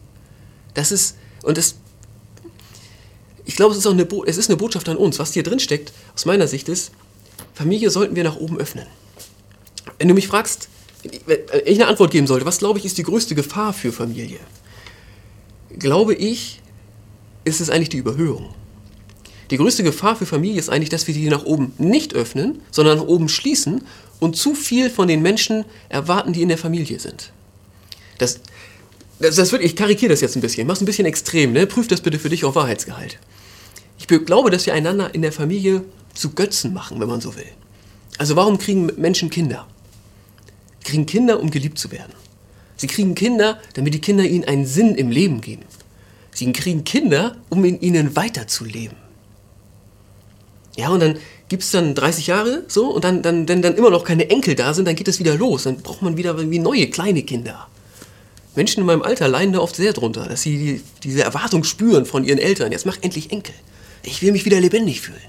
Das 0.75 0.93
ist, 0.93 1.17
und 1.43 1.57
das, 1.57 1.76
ich 3.52 3.56
glaube, 3.56 3.73
es 3.73 3.78
ist 3.78 3.87
eine, 3.87 4.09
es 4.26 4.38
ist 4.38 4.49
eine 4.49 4.56
Botschaft 4.56 4.88
an 4.88 4.97
uns. 4.97 5.18
Was 5.18 5.35
hier 5.35 5.42
drin 5.42 5.61
steckt, 5.61 5.92
aus 6.14 6.25
meiner 6.25 6.49
Sicht 6.49 6.71
ist, 6.71 6.90
Familie 7.52 7.90
sollten 7.90 8.16
wir 8.16 8.25
nach 8.25 8.37
oben 8.37 8.56
öffnen. 8.56 8.87
Wenn 9.99 10.09
du 10.09 10.14
mich 10.14 10.26
fragst, 10.26 10.71
wenn 11.26 11.38
ich 11.66 11.78
eine 11.78 11.87
Antwort 11.87 12.12
geben 12.12 12.26
sollte, 12.26 12.47
was 12.47 12.61
glaube 12.61 12.78
ich 12.78 12.87
ist 12.87 12.97
die 12.97 13.02
größte 13.02 13.35
Gefahr 13.35 13.75
für 13.75 13.92
Familie? 13.92 14.38
Glaube 15.78 16.14
ich, 16.14 16.62
ist 17.44 17.61
es 17.61 17.68
eigentlich 17.68 17.90
die 17.90 17.99
Überhöhung. 17.99 18.54
Die 19.50 19.59
größte 19.59 19.82
Gefahr 19.82 20.16
für 20.16 20.25
Familie 20.25 20.59
ist 20.59 20.71
eigentlich, 20.71 20.88
dass 20.88 21.06
wir 21.06 21.12
die 21.12 21.28
nach 21.28 21.44
oben 21.44 21.75
nicht 21.76 22.14
öffnen, 22.14 22.62
sondern 22.71 22.97
nach 22.97 23.06
oben 23.06 23.28
schließen 23.28 23.82
und 24.18 24.35
zu 24.35 24.54
viel 24.54 24.88
von 24.88 25.09
den 25.09 25.21
Menschen 25.21 25.66
erwarten, 25.90 26.32
die 26.32 26.40
in 26.40 26.49
der 26.49 26.56
Familie 26.56 26.99
sind. 26.99 27.32
Das, 28.16 28.40
das, 29.18 29.37
das 29.37 29.52
wird, 29.52 29.62
ich 29.62 29.76
karikiere 29.76 30.09
das 30.09 30.23
jetzt 30.23 30.37
ein 30.37 30.40
bisschen, 30.40 30.66
mach's 30.66 30.80
ein 30.80 30.87
bisschen 30.87 31.04
extrem, 31.04 31.52
ne? 31.52 31.66
prüf 31.66 31.87
das 31.87 32.00
bitte 32.00 32.18
für 32.18 32.30
dich 32.30 32.47
auf 32.47 32.54
Wahrheitsgehalt. 32.54 33.18
Glaube, 34.21 34.50
dass 34.50 34.66
wir 34.66 34.75
einander 34.75 35.14
in 35.14 35.23
der 35.23 35.33
Familie 35.33 35.85
zu 36.14 36.31
Götzen 36.31 36.73
machen, 36.73 37.00
wenn 37.00 37.09
man 37.09 37.21
so 37.21 37.35
will. 37.37 37.47
Also 38.19 38.37
warum 38.37 38.59
kriegen 38.59 38.90
Menschen 38.97 39.31
Kinder? 39.31 39.66
Sie 40.81 40.90
kriegen 40.90 41.07
Kinder, 41.07 41.40
um 41.40 41.50
geliebt 41.50 41.78
zu 41.78 41.90
werden. 41.90 42.12
Sie 42.76 42.87
kriegen 42.87 43.14
Kinder, 43.14 43.61
damit 43.75 43.95
die 43.95 44.00
Kinder 44.00 44.25
ihnen 44.25 44.45
einen 44.45 44.66
Sinn 44.66 44.95
im 44.95 45.11
Leben 45.11 45.40
geben. 45.40 45.62
Sie 46.33 46.50
kriegen 46.52 46.85
Kinder, 46.85 47.37
um 47.49 47.64
in 47.64 47.81
ihnen 47.81 48.16
weiterzuleben. 48.16 48.97
Ja, 50.76 50.88
und 50.88 51.00
dann 51.00 51.19
gibt 51.49 51.62
es 51.62 51.71
dann 51.71 51.95
30 51.95 52.26
Jahre 52.26 52.64
so 52.66 52.88
und 52.88 53.04
dann, 53.04 53.23
dann, 53.23 53.47
wenn 53.47 53.61
dann 53.61 53.76
immer 53.76 53.90
noch 53.90 54.04
keine 54.04 54.31
Enkel 54.31 54.54
da 54.54 54.73
sind, 54.73 54.88
dann 54.88 54.97
geht 54.97 55.09
es 55.09 55.19
wieder 55.19 55.35
los. 55.37 55.64
Dann 55.64 55.76
braucht 55.76 56.02
man 56.02 56.16
wieder 56.16 56.50
wie 56.50 56.59
neue 56.59 56.88
kleine 56.88 57.23
Kinder. 57.23 57.69
Menschen 58.54 58.81
in 58.81 58.87
meinem 58.87 59.02
Alter 59.02 59.28
leiden 59.28 59.52
da 59.52 59.61
oft 59.61 59.76
sehr 59.76 59.92
drunter, 59.92 60.26
dass 60.26 60.42
sie 60.42 60.57
die, 60.57 60.83
diese 61.02 61.23
Erwartung 61.23 61.64
spüren 61.64 62.07
von 62.07 62.25
ihren 62.25 62.38
Eltern. 62.38 62.73
Jetzt 62.73 62.87
mach 62.87 62.97
endlich 63.02 63.31
Enkel. 63.33 63.54
Ich 64.02 64.23
will 64.23 64.32
mich 64.32 64.44
wieder 64.44 64.61
lebendig 64.61 65.00
fühlen. 65.00 65.21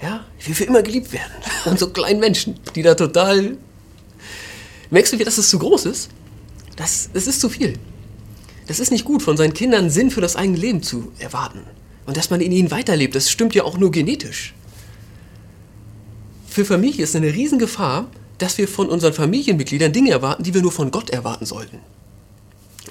Ja, 0.00 0.24
ich 0.38 0.48
will 0.48 0.54
für 0.54 0.64
immer 0.64 0.82
geliebt 0.82 1.12
werden. 1.12 1.32
Und 1.64 1.78
so 1.78 1.90
kleinen 1.90 2.20
Menschen, 2.20 2.58
die 2.74 2.82
da 2.82 2.94
total 2.94 3.56
Merkst 4.92 5.14
du, 5.14 5.18
wie 5.18 5.24
das 5.24 5.48
zu 5.48 5.58
groß 5.58 5.86
ist? 5.86 6.10
Das, 6.76 7.08
das 7.14 7.26
ist 7.26 7.40
zu 7.40 7.48
viel. 7.48 7.78
Das 8.66 8.78
ist 8.78 8.92
nicht 8.92 9.06
gut, 9.06 9.22
von 9.22 9.38
seinen 9.38 9.54
Kindern 9.54 9.88
Sinn 9.88 10.10
für 10.10 10.20
das 10.20 10.36
eigene 10.36 10.58
Leben 10.58 10.82
zu 10.82 11.10
erwarten. 11.18 11.60
Und 12.04 12.18
dass 12.18 12.28
man 12.28 12.42
in 12.42 12.52
ihnen 12.52 12.70
weiterlebt, 12.70 13.14
das 13.14 13.30
stimmt 13.30 13.54
ja 13.54 13.64
auch 13.64 13.78
nur 13.78 13.90
genetisch. 13.90 14.52
Für 16.46 16.66
Familie 16.66 17.04
ist 17.04 17.16
eine 17.16 17.32
Riesengefahr, 17.32 18.06
dass 18.36 18.58
wir 18.58 18.68
von 18.68 18.90
unseren 18.90 19.14
Familienmitgliedern 19.14 19.94
Dinge 19.94 20.10
erwarten, 20.10 20.42
die 20.42 20.52
wir 20.52 20.60
nur 20.60 20.72
von 20.72 20.90
Gott 20.90 21.08
erwarten 21.08 21.46
sollten. 21.46 21.78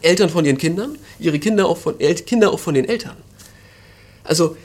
Eltern 0.02 0.32
von 0.32 0.44
ihren 0.44 0.58
Kindern, 0.58 0.98
ihre 1.20 1.38
Kinder 1.38 1.68
auch 1.68 1.78
von, 1.78 2.00
Kinder 2.00 2.52
auch 2.52 2.60
von 2.60 2.74
den 2.74 2.86
Eltern. 2.86 3.18
Also, 4.24 4.56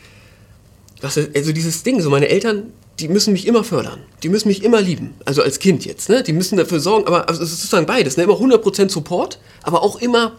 was, 1.01 1.19
also 1.19 1.53
dieses 1.53 1.83
Ding, 1.83 2.01
so 2.01 2.11
meine 2.11 2.29
Eltern, 2.29 2.73
die 2.99 3.09
müssen 3.09 3.33
mich 3.33 3.47
immer 3.47 3.65
fördern. 3.65 4.01
Die 4.23 4.29
müssen 4.29 4.49
mich 4.49 4.63
immer 4.63 4.81
lieben. 4.81 5.15
Also 5.25 5.43
als 5.43 5.59
Kind 5.59 5.85
jetzt. 5.85 6.09
Ne? 6.09 6.23
Die 6.23 6.33
müssen 6.33 6.57
dafür 6.57 6.81
sorgen, 6.81 7.07
aber 7.07 7.29
also 7.29 7.43
es 7.43 7.51
ist 7.51 7.59
sozusagen 7.59 7.87
beides. 7.87 8.17
Ne? 8.17 8.25
Immer 8.25 8.35
100% 8.35 8.91
Support, 8.91 9.39
aber 9.63 9.83
auch 9.83 9.97
immer, 9.97 10.33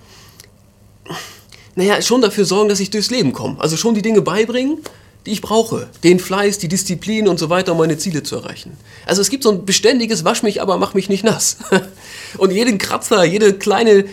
naja, 1.76 2.02
schon 2.02 2.22
dafür 2.22 2.46
sorgen, 2.46 2.70
dass 2.70 2.80
ich 2.80 2.90
durchs 2.90 3.12
Leben 3.12 3.34
komme. 3.34 3.58
Also 3.60 3.78
schon 3.78 3.94
die 3.94 4.02
Dinge 4.02 4.22
beibringen, 4.22 4.80
die 5.28 5.32
ich 5.32 5.42
brauche. 5.42 5.88
Den 6.04 6.20
Fleiß, 6.20 6.58
die 6.58 6.68
Disziplin 6.68 7.28
und 7.28 7.38
so 7.38 7.50
weiter, 7.50 7.74
um 7.74 7.78
meine 7.78 7.98
Ziele 7.98 8.24
zu 8.24 8.38
erreichen. 8.38 8.76
Also 9.06 9.22
es 9.22 9.30
gibt 9.30 9.44
so 9.44 9.52
ein 9.52 9.66
beständiges 9.66 10.26
Wasch 10.26 10.42
mich, 10.42 10.62
aber 10.62 10.78
mach 10.78 10.96
mich 10.96 11.10
nicht 11.10 11.24
nass. 11.24 11.58
und 12.38 12.52
jeden 12.52 12.80
Kratzer, 12.80 13.24
jede 13.24 13.54
kleine 13.54 14.06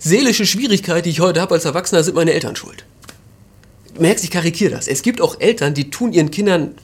seelische 0.00 0.46
Schwierigkeit, 0.46 1.06
die 1.06 1.10
ich 1.10 1.20
heute 1.20 1.40
habe 1.40 1.54
als 1.54 1.64
Erwachsener, 1.64 2.02
sind 2.02 2.16
meine 2.16 2.32
Eltern 2.32 2.56
schuld. 2.56 2.84
Merkst, 3.98 4.24
ich 4.24 4.30
karikiere 4.30 4.70
das. 4.70 4.88
Es 4.88 5.02
gibt 5.02 5.20
auch 5.20 5.40
Eltern, 5.40 5.74
die 5.74 5.90
tun 5.90 6.12
ihren 6.12 6.30
Kindern 6.30 6.74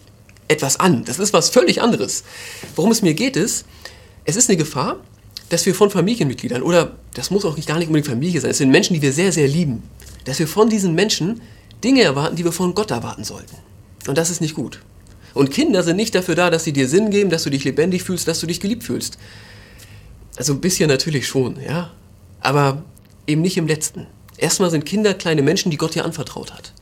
etwas 0.48 0.78
an. 0.80 1.04
Das 1.04 1.18
ist 1.18 1.32
was 1.32 1.50
völlig 1.50 1.80
anderes. 1.80 2.24
Worum 2.76 2.90
es 2.90 3.02
mir 3.02 3.14
geht, 3.14 3.36
ist, 3.36 3.66
es 4.24 4.36
ist 4.36 4.48
eine 4.48 4.56
Gefahr, 4.56 5.00
dass 5.48 5.64
wir 5.64 5.74
von 5.74 5.90
Familienmitgliedern, 5.90 6.62
oder 6.62 6.96
das 7.14 7.30
muss 7.30 7.44
auch 7.44 7.56
nicht 7.56 7.68
gar 7.68 7.78
nicht 7.78 7.88
unbedingt 7.88 8.08
Familie 8.08 8.40
sein, 8.40 8.50
es 8.50 8.58
sind 8.58 8.70
Menschen, 8.70 8.94
die 8.94 9.02
wir 9.02 9.12
sehr, 9.12 9.32
sehr 9.32 9.48
lieben, 9.48 9.82
dass 10.24 10.38
wir 10.38 10.48
von 10.48 10.68
diesen 10.68 10.94
Menschen 10.94 11.40
Dinge 11.82 12.02
erwarten, 12.02 12.36
die 12.36 12.44
wir 12.44 12.52
von 12.52 12.74
Gott 12.74 12.90
erwarten 12.90 13.24
sollten. 13.24 13.56
Und 14.06 14.18
das 14.18 14.30
ist 14.30 14.40
nicht 14.40 14.54
gut. 14.54 14.80
Und 15.34 15.50
Kinder 15.50 15.82
sind 15.82 15.96
nicht 15.96 16.14
dafür 16.14 16.34
da, 16.34 16.50
dass 16.50 16.64
sie 16.64 16.72
dir 16.72 16.88
Sinn 16.88 17.10
geben, 17.10 17.30
dass 17.30 17.44
du 17.44 17.50
dich 17.50 17.64
lebendig 17.64 18.02
fühlst, 18.02 18.26
dass 18.28 18.40
du 18.40 18.46
dich 18.46 18.60
geliebt 18.60 18.84
fühlst. 18.84 19.18
Also 20.36 20.54
ein 20.54 20.60
bisschen 20.60 20.88
natürlich 20.88 21.26
schon, 21.26 21.60
ja. 21.60 21.92
Aber 22.40 22.84
eben 23.26 23.42
nicht 23.42 23.56
im 23.56 23.66
letzten. 23.66 24.06
Erstmal 24.36 24.70
sind 24.70 24.84
Kinder 24.84 25.14
kleine 25.14 25.42
Menschen, 25.42 25.70
die 25.70 25.76
Gott 25.76 25.94
dir 25.94 26.04
anvertraut 26.04 26.52
hat. 26.52 26.72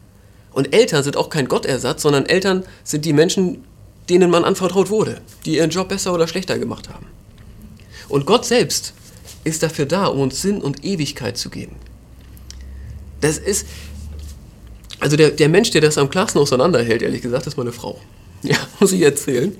Und 0.57 0.75
Eltern 0.75 1.05
sind 1.05 1.19
auch 1.19 1.29
kein 1.29 1.49
Gottersatz, 1.49 2.01
sondern 2.01 2.25
Eltern 2.25 2.65
sind 2.83 3.05
die 3.05 3.13
Menschen, 3.13 3.63
denen 4.09 4.31
man 4.31 4.43
anvertraut 4.43 4.89
wurde, 4.89 5.21
die 5.45 5.57
ihren 5.57 5.69
Job 5.69 5.91
besser 5.91 6.15
oder 6.15 6.27
schlechter 6.27 6.59
gemacht 6.59 6.89
haben. 6.89 7.05
Und 8.09 8.25
Gott 8.25 8.47
selbst 8.47 8.95
ist 9.45 9.63
dafür 9.63 9.85
da, 9.85 10.07
um 10.07 10.19
uns 10.21 10.41
Sinn 10.41 10.63
und 10.63 10.83
Ewigkeit 10.83 11.37
zu 11.37 11.51
geben. 11.51 11.77
Das 13.21 13.37
ist, 13.37 13.67
also 14.99 15.19
der, 15.19 15.33
der 15.33 15.51
Mensch, 15.51 15.73
der 15.73 15.83
das 15.83 15.99
am 15.99 16.09
klarsten 16.09 16.41
auseinanderhält, 16.41 17.03
ehrlich 17.03 17.21
gesagt, 17.21 17.47
ist 17.47 17.59
meine 17.59 17.73
Frau. 17.73 18.01
Ja, 18.43 18.57
muss 18.81 18.93
ich 18.93 19.03
erzählen. 19.03 19.55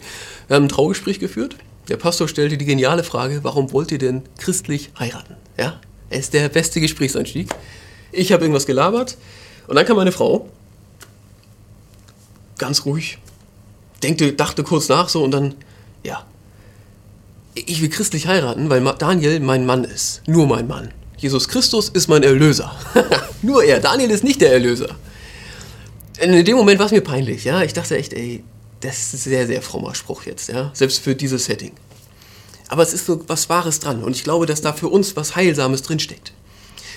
Wir 0.47 0.57
haben 0.57 0.65
ein 0.65 0.71
Traugespräch 0.71 1.21
geführt. 1.21 1.57
Der 1.91 1.99
Pastor 1.99 2.27
stellte 2.27 2.57
die 2.57 2.65
geniale 2.65 3.05
Frage, 3.05 3.41
warum 3.43 3.71
wollt 3.73 3.93
ihr 3.93 3.99
denn 3.99 4.23
christlich 4.39 4.93
heiraten? 4.99 5.35
Ja, 5.59 5.79
er 6.09 6.19
ist 6.19 6.33
der 6.33 6.49
beste 6.49 6.81
Gesprächseinstieg. 6.81 7.51
Ich 8.13 8.33
habe 8.33 8.45
irgendwas 8.45 8.65
gelabert 8.65 9.19
und 9.67 9.77
dann 9.77 9.85
kam 9.85 9.97
meine 9.97 10.13
Frau 10.13 10.49
ganz 12.59 12.85
ruhig, 12.85 13.19
denkte, 14.03 14.33
dachte 14.33 14.63
kurz 14.63 14.89
nach 14.89 15.09
so 15.09 15.23
und 15.23 15.31
dann, 15.31 15.55
ja, 16.03 16.25
ich 17.55 17.81
will 17.81 17.89
christlich 17.89 18.27
heiraten, 18.27 18.69
weil 18.69 18.83
Daniel 18.99 19.41
mein 19.41 19.65
Mann 19.65 19.85
ist. 19.85 20.23
Nur 20.27 20.47
mein 20.47 20.67
Mann. 20.67 20.91
Jesus 21.17 21.49
Christus 21.49 21.89
ist 21.89 22.09
mein 22.09 22.23
Erlöser. 22.23 22.75
Nur 23.43 23.65
er. 23.65 23.81
Daniel 23.81 24.11
ist 24.11 24.23
nicht 24.23 24.41
der 24.43 24.53
Erlöser. 24.53 24.95
In 26.21 26.45
dem 26.45 26.57
Moment 26.57 26.79
war 26.79 26.87
es 26.87 26.93
mir 26.93 27.01
peinlich, 27.01 27.45
ja. 27.45 27.63
Ich 27.63 27.73
dachte 27.73 27.97
echt, 27.97 28.13
ey, 28.13 28.45
das 28.81 28.99
ist 28.99 29.15
ein 29.15 29.31
sehr, 29.31 29.47
sehr 29.47 29.63
frommer 29.63 29.95
Spruch 29.95 30.25
jetzt, 30.25 30.49
ja. 30.49 30.71
Selbst 30.75 30.99
für 30.99 31.15
dieses 31.15 31.47
Setting. 31.47 31.73
Aber 32.69 32.83
es 32.83 32.93
ist 32.93 33.07
so 33.07 33.23
was 33.27 33.49
Wahres 33.49 33.81
dran. 33.81 34.03
Und 34.03 34.15
ich 34.15 34.25
glaube, 34.25 34.45
dass 34.45 34.61
da 34.61 34.73
für 34.73 34.89
uns 34.89 35.17
was 35.17 35.37
Heilsames 35.37 35.83
drinsteckt. 35.83 36.33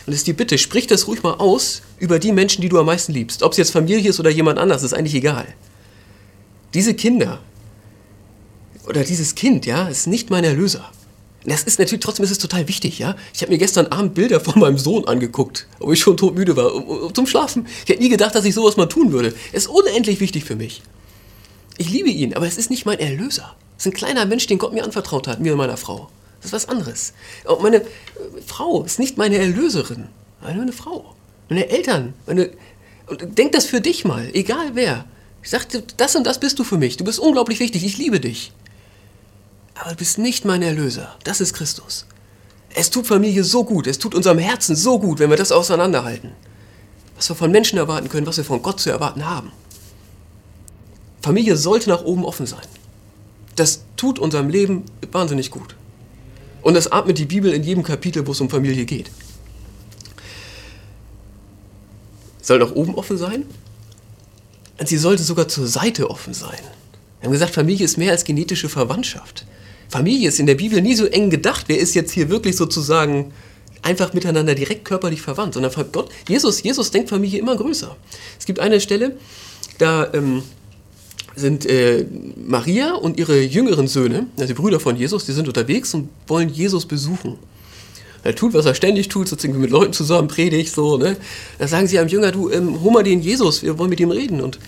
Und 0.05 0.13
es 0.13 0.19
ist 0.19 0.27
die 0.27 0.33
Bitte, 0.33 0.57
sprich 0.57 0.87
das 0.87 1.07
ruhig 1.07 1.23
mal 1.23 1.35
aus 1.35 1.81
über 1.99 2.19
die 2.19 2.31
Menschen, 2.31 2.61
die 2.61 2.69
du 2.69 2.79
am 2.79 2.85
meisten 2.85 3.13
liebst. 3.13 3.43
Ob 3.43 3.51
es 3.51 3.57
jetzt 3.57 3.71
Familie 3.71 4.09
ist 4.09 4.19
oder 4.19 4.29
jemand 4.29 4.59
anders, 4.59 4.83
ist 4.83 4.93
eigentlich 4.93 5.15
egal. 5.15 5.47
Diese 6.73 6.93
Kinder 6.93 7.39
oder 8.87 9.03
dieses 9.03 9.35
Kind, 9.35 9.65
ja, 9.65 9.87
ist 9.87 10.07
nicht 10.07 10.29
mein 10.29 10.43
Erlöser. 10.43 10.89
Das 11.45 11.63
ist 11.63 11.79
natürlich, 11.79 12.03
trotzdem 12.03 12.25
ist 12.25 12.31
es 12.31 12.37
total 12.37 12.67
wichtig, 12.67 12.99
ja. 12.99 13.15
Ich 13.33 13.41
habe 13.41 13.51
mir 13.51 13.57
gestern 13.57 13.87
Abend 13.87 14.13
Bilder 14.13 14.39
von 14.39 14.59
meinem 14.59 14.77
Sohn 14.77 15.07
angeguckt, 15.07 15.67
ob 15.79 15.93
ich 15.93 15.99
schon 15.99 16.17
todmüde 16.17 16.55
war, 16.55 16.73
um, 16.73 16.83
um, 16.83 17.13
zum 17.13 17.27
Schlafen. 17.27 17.65
Ich 17.83 17.89
hätte 17.89 18.01
nie 18.01 18.09
gedacht, 18.09 18.35
dass 18.35 18.45
ich 18.45 18.53
sowas 18.53 18.77
mal 18.77 18.87
tun 18.87 19.11
würde. 19.11 19.33
Es 19.53 19.63
ist 19.63 19.67
unendlich 19.67 20.19
wichtig 20.19 20.43
für 20.43 20.55
mich. 20.55 20.81
Ich 21.77 21.89
liebe 21.89 22.09
ihn, 22.09 22.33
aber 22.33 22.45
es 22.45 22.57
ist 22.57 22.69
nicht 22.69 22.85
mein 22.85 22.99
Erlöser. 22.99 23.55
Es 23.77 23.85
ist 23.85 23.93
ein 23.93 23.95
kleiner 23.95 24.25
Mensch, 24.25 24.47
den 24.47 24.57
Gott 24.57 24.73
mir 24.73 24.83
anvertraut 24.83 25.27
hat, 25.27 25.39
mir 25.39 25.53
und 25.53 25.57
meiner 25.59 25.77
Frau. 25.77 26.09
Das 26.41 26.47
ist 26.47 26.53
was 26.53 26.69
anderes. 26.69 27.13
Auch 27.45 27.61
meine 27.61 27.77
äh, 27.77 27.85
Frau 28.45 28.83
ist 28.83 28.99
nicht 28.99 29.17
meine 29.17 29.37
Erlöserin, 29.37 30.07
meine 30.41 30.71
Frau. 30.71 31.15
Meine 31.49 31.67
Eltern. 31.69 32.13
Meine, 32.27 32.51
und 33.07 33.37
denk 33.37 33.51
das 33.51 33.65
für 33.65 33.81
dich 33.81 34.05
mal, 34.05 34.29
egal 34.33 34.71
wer. 34.75 35.05
Ich 35.41 35.49
sagte, 35.49 35.83
das 35.97 36.15
und 36.15 36.25
das 36.27 36.39
bist 36.39 36.59
du 36.59 36.63
für 36.63 36.77
mich. 36.77 36.97
Du 36.97 37.03
bist 37.03 37.19
unglaublich 37.19 37.59
wichtig. 37.59 37.83
Ich 37.83 37.97
liebe 37.97 38.19
dich. 38.19 38.51
Aber 39.75 39.91
du 39.91 39.95
bist 39.95 40.17
nicht 40.17 40.45
mein 40.45 40.61
Erlöser. 40.61 41.17
Das 41.23 41.41
ist 41.41 41.53
Christus. 41.53 42.05
Es 42.75 42.89
tut 42.89 43.07
Familie 43.07 43.43
so 43.43 43.63
gut. 43.63 43.87
Es 43.87 43.97
tut 43.97 44.13
unserem 44.13 44.37
Herzen 44.37 44.75
so 44.75 44.99
gut, 44.99 45.19
wenn 45.19 45.29
wir 45.29 45.37
das 45.37 45.51
auseinanderhalten. 45.51 46.31
Was 47.15 47.29
wir 47.29 47.35
von 47.35 47.51
Menschen 47.51 47.79
erwarten 47.79 48.09
können, 48.09 48.27
was 48.27 48.37
wir 48.37 48.43
von 48.43 48.61
Gott 48.61 48.79
zu 48.79 48.89
erwarten 48.89 49.25
haben. 49.25 49.51
Familie 51.21 51.57
sollte 51.57 51.89
nach 51.89 52.03
oben 52.03 52.25
offen 52.25 52.45
sein. 52.45 52.65
Das 53.55 53.83
tut 53.97 54.19
unserem 54.19 54.49
Leben 54.49 54.85
wahnsinnig 55.11 55.51
gut. 55.51 55.75
Und 56.61 56.73
das 56.73 56.91
atmet 56.91 57.17
die 57.17 57.25
Bibel 57.25 57.53
in 57.53 57.63
jedem 57.63 57.83
Kapitel, 57.83 58.25
wo 58.25 58.31
es 58.31 58.41
um 58.41 58.49
Familie 58.49 58.85
geht. 58.85 59.11
Soll 62.41 62.59
nach 62.59 62.71
oben 62.71 62.95
offen 62.95 63.17
sein? 63.17 63.45
Sie 64.83 64.97
sollte 64.97 65.23
sogar 65.23 65.47
zur 65.47 65.67
Seite 65.67 66.09
offen 66.09 66.33
sein. 66.33 66.59
Wir 67.19 67.27
haben 67.27 67.33
gesagt, 67.33 67.53
Familie 67.53 67.85
ist 67.85 67.97
mehr 67.97 68.11
als 68.11 68.23
genetische 68.23 68.69
Verwandtschaft. 68.69 69.45
Familie 69.89 70.29
ist 70.29 70.39
in 70.39 70.45
der 70.45 70.55
Bibel 70.55 70.81
nie 70.81 70.95
so 70.95 71.05
eng 71.05 71.29
gedacht. 71.29 71.65
Wer 71.67 71.79
ist 71.79 71.95
jetzt 71.95 72.11
hier 72.11 72.29
wirklich 72.29 72.55
sozusagen 72.55 73.33
einfach 73.81 74.13
miteinander 74.13 74.55
direkt 74.55 74.85
körperlich 74.85 75.21
verwandt, 75.21 75.55
sondern 75.55 75.71
Gott, 75.91 76.09
Jesus, 76.27 76.63
Jesus 76.63 76.91
denkt 76.91 77.09
Familie 77.09 77.39
immer 77.39 77.55
größer. 77.55 77.95
Es 78.37 78.45
gibt 78.45 78.59
eine 78.59 78.79
Stelle, 78.79 79.17
da 79.77 80.11
ähm, 80.13 80.43
sind 81.39 81.65
äh, 81.65 82.05
Maria 82.35 82.93
und 82.93 83.17
ihre 83.17 83.41
jüngeren 83.41 83.87
Söhne, 83.87 84.27
also 84.35 84.47
die 84.47 84.53
Brüder 84.53 84.79
von 84.79 84.95
Jesus, 84.95 85.25
die 85.25 85.31
sind 85.31 85.47
unterwegs 85.47 85.93
und 85.93 86.09
wollen 86.27 86.49
Jesus 86.49 86.85
besuchen. 86.85 87.37
Er 88.23 88.35
tut, 88.35 88.53
was 88.53 88.65
er 88.65 88.75
ständig 88.75 89.07
tut, 89.07 89.27
sozusagen 89.27 89.59
mit 89.59 89.71
Leuten 89.71 89.93
zusammen 89.93 90.27
predigt, 90.27 90.73
so, 90.73 90.97
ne? 90.97 91.15
Da 91.57 91.67
sagen 91.67 91.87
sie 91.87 91.99
einem 91.99 92.09
Jünger, 92.09 92.31
du, 92.31 92.49
ähm, 92.49 92.81
hol 92.81 92.91
mal 92.91 93.03
den 93.03 93.21
Jesus, 93.21 93.63
wir 93.63 93.77
wollen 93.77 93.89
mit 93.89 93.99
ihm 93.99 94.11
reden. 94.11 94.41
Und 94.41 94.59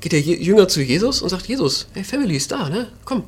geht 0.00 0.12
der 0.12 0.20
Jünger 0.20 0.68
zu 0.68 0.80
Jesus 0.80 1.20
und 1.20 1.28
sagt, 1.28 1.46
Jesus, 1.46 1.86
hey, 1.92 2.04
Family 2.04 2.36
ist 2.36 2.50
da, 2.50 2.68
ne? 2.68 2.88
Komm. 3.04 3.24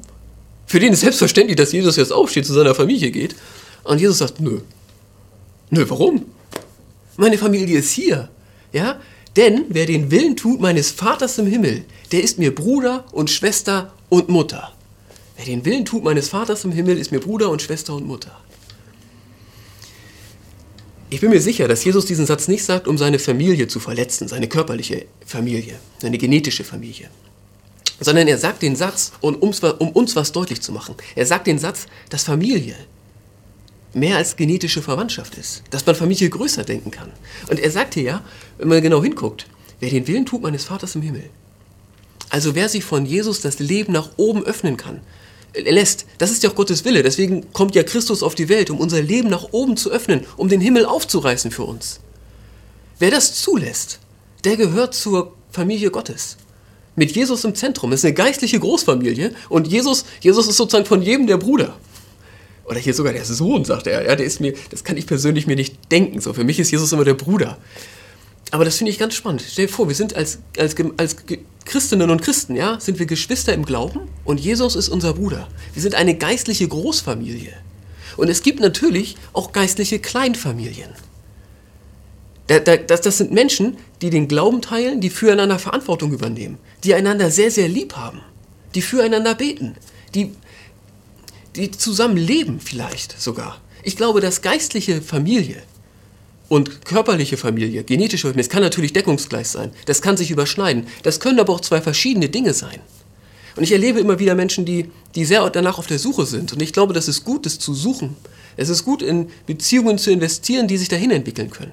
Für 0.66 0.80
den 0.80 0.92
ist 0.92 1.00
selbstverständlich, 1.00 1.56
dass 1.56 1.72
Jesus 1.72 1.96
jetzt 1.96 2.12
aufsteht, 2.12 2.46
zu 2.46 2.54
seiner 2.54 2.74
Familie 2.74 3.10
geht. 3.10 3.34
Und 3.84 4.00
Jesus 4.00 4.18
sagt, 4.18 4.40
nö. 4.40 4.60
Nö, 5.70 5.84
warum? 5.88 6.24
Meine 7.16 7.36
Familie 7.36 7.80
ist 7.80 7.90
hier. 7.90 8.28
Ja? 8.72 9.00
Denn 9.36 9.66
wer 9.68 9.86
den 9.86 10.10
Willen 10.10 10.36
tut 10.36 10.60
meines 10.60 10.90
Vaters 10.90 11.38
im 11.38 11.46
Himmel, 11.46 11.84
der 12.10 12.22
ist 12.22 12.38
mir 12.38 12.54
Bruder 12.54 13.04
und 13.12 13.30
Schwester 13.30 13.92
und 14.08 14.28
Mutter. 14.28 14.72
Wer 15.36 15.44
den 15.44 15.64
Willen 15.64 15.84
tut 15.84 16.02
meines 16.02 16.28
Vaters 16.28 16.64
im 16.64 16.72
Himmel, 16.72 16.98
ist 16.98 17.12
mir 17.12 17.20
Bruder 17.20 17.48
und 17.50 17.62
Schwester 17.62 17.94
und 17.94 18.06
Mutter. 18.06 18.36
Ich 21.12 21.20
bin 21.20 21.30
mir 21.30 21.40
sicher, 21.40 21.66
dass 21.66 21.84
Jesus 21.84 22.06
diesen 22.06 22.26
Satz 22.26 22.46
nicht 22.46 22.64
sagt, 22.64 22.86
um 22.86 22.98
seine 22.98 23.18
Familie 23.18 23.66
zu 23.66 23.80
verletzen, 23.80 24.28
seine 24.28 24.48
körperliche 24.48 25.06
Familie, 25.26 25.74
seine 25.98 26.18
genetische 26.18 26.62
Familie. 26.62 27.08
Sondern 27.98 28.28
er 28.28 28.38
sagt 28.38 28.62
den 28.62 28.76
Satz, 28.76 29.12
um 29.20 29.34
uns, 29.34 29.62
was 30.16 30.32
deutlich 30.32 30.60
zu 30.60 30.72
machen. 30.72 30.94
Er 31.16 31.26
sagt 31.26 31.46
den 31.46 31.58
Satz, 31.58 31.86
dass 32.08 32.24
Familie 32.24 32.76
mehr 33.92 34.16
als 34.16 34.36
genetische 34.36 34.82
Verwandtschaft 34.82 35.36
ist, 35.36 35.62
dass 35.70 35.86
man 35.86 35.94
Familie 35.94 36.30
größer 36.30 36.64
denken 36.64 36.90
kann. 36.90 37.10
Und 37.48 37.58
er 37.58 37.70
sagt 37.70 37.94
hier 37.94 38.02
ja, 38.02 38.24
wenn 38.58 38.68
man 38.68 38.82
genau 38.82 39.02
hinguckt, 39.02 39.46
wer 39.80 39.90
den 39.90 40.06
Willen 40.06 40.26
tut 40.26 40.42
meines 40.42 40.64
Vaters 40.64 40.94
im 40.94 41.02
Himmel. 41.02 41.28
Also 42.28 42.54
wer 42.54 42.68
sich 42.68 42.84
von 42.84 43.06
Jesus 43.06 43.40
das 43.40 43.58
Leben 43.58 43.92
nach 43.92 44.10
oben 44.16 44.44
öffnen 44.44 44.76
kann, 44.76 45.00
lässt, 45.56 46.06
das 46.18 46.30
ist 46.30 46.42
ja 46.42 46.50
auch 46.50 46.54
Gottes 46.54 46.84
Wille. 46.84 47.02
Deswegen 47.02 47.52
kommt 47.52 47.74
ja 47.74 47.82
Christus 47.82 48.22
auf 48.22 48.36
die 48.36 48.48
Welt, 48.48 48.70
um 48.70 48.78
unser 48.78 49.02
Leben 49.02 49.28
nach 49.28 49.48
oben 49.50 49.76
zu 49.76 49.90
öffnen, 49.90 50.24
um 50.36 50.48
den 50.48 50.60
Himmel 50.60 50.86
aufzureißen 50.86 51.50
für 51.50 51.64
uns. 51.64 52.00
Wer 53.00 53.10
das 53.10 53.34
zulässt, 53.34 53.98
der 54.44 54.56
gehört 54.56 54.94
zur 54.94 55.34
Familie 55.50 55.90
Gottes. 55.90 56.36
Mit 56.96 57.12
Jesus 57.12 57.44
im 57.44 57.54
Zentrum. 57.54 57.92
Es 57.92 58.00
ist 58.00 58.04
eine 58.04 58.14
geistliche 58.14 58.60
Großfamilie 58.60 59.32
und 59.48 59.66
Jesus, 59.66 60.04
Jesus 60.20 60.46
ist 60.46 60.56
sozusagen 60.56 60.86
von 60.86 61.02
jedem 61.02 61.26
der 61.26 61.38
Bruder 61.38 61.76
oder 62.70 62.78
hier 62.78 62.94
sogar 62.94 63.12
der 63.12 63.24
Sohn, 63.24 63.64
sagt 63.64 63.88
er. 63.88 64.06
Ja, 64.06 64.14
der 64.14 64.24
ist 64.24 64.40
mir, 64.40 64.54
das 64.70 64.84
kann 64.84 64.96
ich 64.96 65.06
persönlich 65.06 65.48
mir 65.48 65.56
nicht 65.56 65.74
denken. 65.90 66.20
So, 66.20 66.32
für 66.32 66.44
mich 66.44 66.60
ist 66.60 66.70
Jesus 66.70 66.92
immer 66.92 67.04
der 67.04 67.14
Bruder. 67.14 67.58
Aber 68.52 68.64
das 68.64 68.76
finde 68.76 68.92
ich 68.92 68.98
ganz 68.98 69.14
spannend. 69.14 69.44
Stell 69.46 69.66
dir 69.66 69.72
vor, 69.72 69.88
wir 69.88 69.94
sind 69.96 70.14
als, 70.14 70.38
als, 70.56 70.76
als 70.96 71.16
Christinnen 71.64 72.10
und 72.10 72.22
Christen, 72.22 72.54
ja, 72.54 72.78
sind 72.78 73.00
wir 73.00 73.06
Geschwister 73.06 73.52
im 73.52 73.64
Glauben 73.64 74.02
und 74.24 74.38
Jesus 74.38 74.76
ist 74.76 74.88
unser 74.88 75.14
Bruder. 75.14 75.48
Wir 75.74 75.82
sind 75.82 75.96
eine 75.96 76.16
geistliche 76.16 76.68
Großfamilie. 76.68 77.52
Und 78.16 78.28
es 78.28 78.42
gibt 78.42 78.60
natürlich 78.60 79.16
auch 79.32 79.50
geistliche 79.50 79.98
Kleinfamilien. 79.98 80.90
Das, 82.46 83.00
das 83.00 83.18
sind 83.18 83.32
Menschen, 83.32 83.78
die 84.00 84.10
den 84.10 84.28
Glauben 84.28 84.62
teilen, 84.62 85.00
die 85.00 85.10
füreinander 85.10 85.58
Verantwortung 85.58 86.12
übernehmen, 86.12 86.58
die 86.84 86.94
einander 86.94 87.30
sehr, 87.32 87.50
sehr 87.50 87.68
lieb 87.68 87.96
haben, 87.96 88.20
die 88.76 88.82
füreinander 88.82 89.34
beten, 89.34 89.74
die 90.14 90.32
die 91.56 91.70
zusammen 91.70 92.16
leben 92.16 92.60
vielleicht 92.60 93.20
sogar. 93.20 93.60
Ich 93.82 93.96
glaube, 93.96 94.20
dass 94.20 94.42
geistliche 94.42 95.02
Familie 95.02 95.62
und 96.48 96.84
körperliche 96.84 97.36
Familie, 97.36 97.84
genetische 97.84 98.26
Familie, 98.26 98.42
das 98.42 98.50
kann 98.50 98.62
natürlich 98.62 98.92
deckungsgleich 98.92 99.48
sein, 99.48 99.72
das 99.86 100.02
kann 100.02 100.16
sich 100.16 100.30
überschneiden, 100.30 100.86
das 101.02 101.20
können 101.20 101.40
aber 101.40 101.52
auch 101.52 101.60
zwei 101.60 101.80
verschiedene 101.80 102.28
Dinge 102.28 102.54
sein. 102.54 102.80
Und 103.56 103.64
ich 103.64 103.72
erlebe 103.72 104.00
immer 104.00 104.18
wieder 104.18 104.34
Menschen, 104.34 104.64
die, 104.64 104.90
die 105.14 105.24
sehr 105.24 105.48
danach 105.50 105.78
auf 105.78 105.86
der 105.86 105.98
Suche 105.98 106.24
sind. 106.26 106.52
Und 106.52 106.62
ich 106.62 106.72
glaube, 106.72 106.92
das 106.92 107.08
ist 107.08 107.24
gut, 107.24 107.46
das 107.46 107.58
zu 107.58 107.74
suchen. 107.74 108.16
Es 108.56 108.68
ist 108.68 108.84
gut, 108.84 109.02
in 109.02 109.28
Beziehungen 109.46 109.98
zu 109.98 110.10
investieren, 110.10 110.68
die 110.68 110.76
sich 110.76 110.88
dahin 110.88 111.10
entwickeln 111.10 111.50
können. 111.50 111.72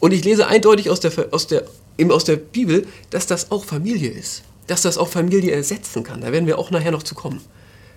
Und 0.00 0.12
ich 0.12 0.24
lese 0.24 0.46
eindeutig 0.46 0.90
aus 0.90 1.00
der, 1.00 1.12
aus 1.30 1.46
der, 1.46 1.64
eben 1.98 2.10
aus 2.10 2.24
der 2.24 2.36
Bibel, 2.36 2.86
dass 3.10 3.26
das 3.26 3.50
auch 3.50 3.64
Familie 3.64 4.10
ist. 4.10 4.42
Dass 4.66 4.82
das 4.82 4.98
auch 4.98 5.08
Familie 5.08 5.52
ersetzen 5.52 6.02
kann. 6.02 6.22
Da 6.22 6.32
werden 6.32 6.46
wir 6.46 6.58
auch 6.58 6.70
nachher 6.70 6.90
noch 6.90 7.02
zu 7.02 7.14
kommen. 7.14 7.40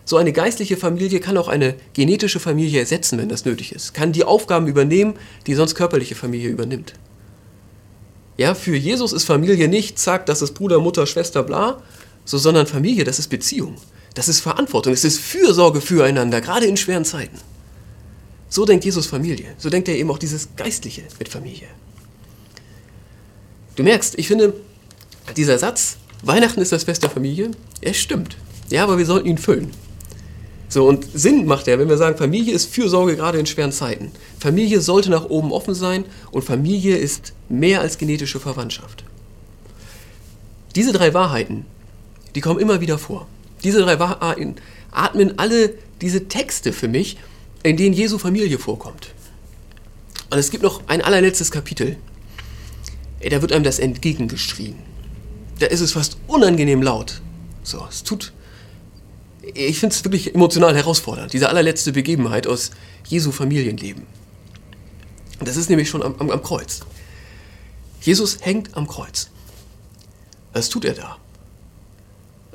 So 0.05 0.17
eine 0.17 0.31
geistliche 0.31 0.77
Familie 0.77 1.19
kann 1.19 1.35
auch 1.37 1.47
eine 1.47 1.75
genetische 1.93 2.39
Familie 2.39 2.79
ersetzen, 2.79 3.17
wenn 3.17 3.27
das 3.27 3.43
nötig 3.43 3.71
ist. 3.71 3.95
Kann 3.95 4.11
die 4.11 4.23
Aufgaben 4.23 4.67
übernehmen, 4.67 5.15
die 5.47 5.55
sonst 5.55 5.73
körperliche 5.73 6.13
Familie 6.13 6.49
übernimmt. 6.49 6.93
Ja, 8.37 8.53
für 8.53 8.75
Jesus 8.75 9.13
ist 9.13 9.23
Familie 9.23 9.67
nicht, 9.67 9.97
zack, 9.97 10.27
das 10.27 10.43
ist 10.43 10.53
Bruder, 10.53 10.79
Mutter, 10.79 11.07
Schwester, 11.07 11.41
bla, 11.41 11.81
so, 12.23 12.37
sondern 12.37 12.67
Familie, 12.67 13.03
das 13.03 13.17
ist 13.17 13.29
Beziehung. 13.29 13.75
Das 14.13 14.27
ist 14.27 14.41
Verantwortung, 14.41 14.93
es 14.93 15.03
ist 15.03 15.19
Fürsorge 15.19 15.81
füreinander, 15.81 16.39
gerade 16.39 16.65
in 16.67 16.77
schweren 16.77 17.05
Zeiten. 17.05 17.37
So 18.47 18.65
denkt 18.65 18.85
Jesus 18.85 19.07
Familie. 19.07 19.47
So 19.57 19.69
denkt 19.69 19.87
er 19.89 19.97
eben 19.97 20.09
auch 20.11 20.19
dieses 20.19 20.55
Geistliche 20.55 21.03
mit 21.17 21.29
Familie. 21.29 21.67
Du 23.75 23.83
merkst, 23.83 24.17
ich 24.17 24.27
finde, 24.27 24.53
dieser 25.35 25.57
Satz, 25.57 25.97
Weihnachten 26.21 26.61
ist 26.61 26.71
das 26.71 26.83
Fest 26.83 27.03
der 27.03 27.09
Familie, 27.09 27.51
er 27.81 27.93
stimmt. 27.93 28.37
Ja, 28.69 28.83
aber 28.83 28.97
wir 28.97 29.05
sollten 29.05 29.27
ihn 29.27 29.37
füllen. 29.37 29.71
So, 30.75 30.89
und 30.89 31.07
Sinn 31.13 31.45
macht 31.45 31.69
er, 31.69 31.79
wenn 31.79 31.87
wir 31.87 31.95
sagen, 31.95 32.17
Familie 32.17 32.53
ist 32.53 32.65
Fürsorge 32.65 33.15
gerade 33.15 33.39
in 33.39 33.45
schweren 33.45 33.71
Zeiten. 33.71 34.11
Familie 34.37 34.81
sollte 34.81 35.09
nach 35.09 35.23
oben 35.29 35.53
offen 35.53 35.73
sein 35.73 36.03
und 36.31 36.43
Familie 36.43 36.97
ist 36.97 37.31
mehr 37.47 37.79
als 37.79 37.97
genetische 37.97 38.41
Verwandtschaft. 38.41 39.05
Diese 40.75 40.91
drei 40.91 41.13
Wahrheiten, 41.13 41.65
die 42.35 42.41
kommen 42.41 42.59
immer 42.59 42.81
wieder 42.81 42.97
vor. 42.97 43.25
Diese 43.63 43.79
drei 43.79 43.99
Wahrheiten 43.99 44.55
atmen 44.91 45.39
alle 45.39 45.75
diese 46.01 46.27
Texte 46.27 46.73
für 46.73 46.89
mich, 46.89 47.15
in 47.63 47.77
denen 47.77 47.95
Jesu 47.95 48.17
Familie 48.17 48.59
vorkommt. 48.59 49.13
Und 50.29 50.37
es 50.37 50.51
gibt 50.51 50.63
noch 50.63 50.81
ein 50.89 51.01
allerletztes 51.01 51.51
Kapitel. 51.51 51.95
Da 53.21 53.41
wird 53.41 53.53
einem 53.53 53.63
das 53.63 53.79
entgegengeschrien. 53.79 54.75
Da 55.59 55.67
ist 55.67 55.79
es 55.79 55.93
fast 55.93 56.17
unangenehm 56.27 56.81
laut. 56.81 57.21
So, 57.63 57.87
es 57.89 58.03
tut 58.03 58.33
ich 59.53 59.79
finde 59.79 59.95
es 59.95 60.03
wirklich 60.03 60.33
emotional 60.33 60.75
herausfordernd, 60.75 61.33
diese 61.33 61.49
allerletzte 61.49 61.91
Begebenheit 61.91 62.47
aus 62.47 62.71
Jesu 63.07 63.31
Familienleben. 63.31 64.03
Das 65.39 65.57
ist 65.57 65.69
nämlich 65.69 65.89
schon 65.89 66.01
am, 66.01 66.15
am, 66.19 66.31
am 66.31 66.41
Kreuz. 66.41 66.81
Jesus 68.01 68.39
hängt 68.41 68.75
am 68.75 68.87
Kreuz. 68.87 69.29
Was 70.53 70.69
tut 70.69 70.85
er 70.85 70.93
da? 70.93 71.17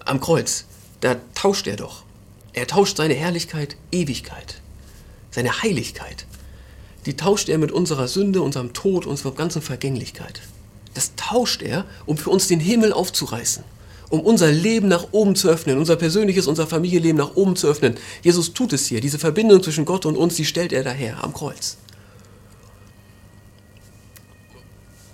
Am 0.05 0.21
Kreuz, 0.21 0.65
da 1.01 1.17
tauscht 1.35 1.67
er 1.67 1.77
doch. 1.77 2.05
Er 2.53 2.67
tauscht 2.67 2.97
seine 2.97 3.15
Herrlichkeit, 3.15 3.77
Ewigkeit, 3.93 4.61
seine 5.31 5.63
Heiligkeit. 5.63 6.27
Die 7.07 7.17
tauscht 7.17 7.49
er 7.49 7.59
mit 7.59 7.71
unserer 7.73 8.09
Sünde, 8.09 8.43
unserem 8.43 8.73
Tod, 8.73 9.07
unserer 9.07 9.33
ganzen 9.33 9.63
Vergänglichkeit. 9.63 10.41
Das 10.95 11.15
tauscht 11.15 11.63
er, 11.63 11.85
um 12.07 12.17
für 12.17 12.31
uns 12.31 12.49
den 12.49 12.61
Himmel 12.61 12.93
aufzureißen 12.93 13.65
um 14.11 14.21
unser 14.21 14.51
Leben 14.51 14.89
nach 14.89 15.09
oben 15.13 15.37
zu 15.37 15.49
öffnen, 15.49 15.79
unser 15.79 15.97
persönliches, 15.97 16.47
unser 16.47 16.67
Familienleben 16.67 17.17
nach 17.17 17.37
oben 17.37 17.57
zu 17.57 17.69
öffnen. 17.69 17.95
Jesus 18.23 18.53
tut 18.53 18.73
es 18.73 18.87
hier. 18.87 19.01
Diese 19.01 19.19
Verbindung 19.19 19.63
zwischen 19.63 19.85
Gott 19.85 20.05
und 20.05 20.17
uns, 20.17 20.35
die 20.35 20.45
stellt 20.45 20.73
er 20.73 20.83
daher 20.83 21.25
am 21.25 21.33
Kreuz. 21.33 21.79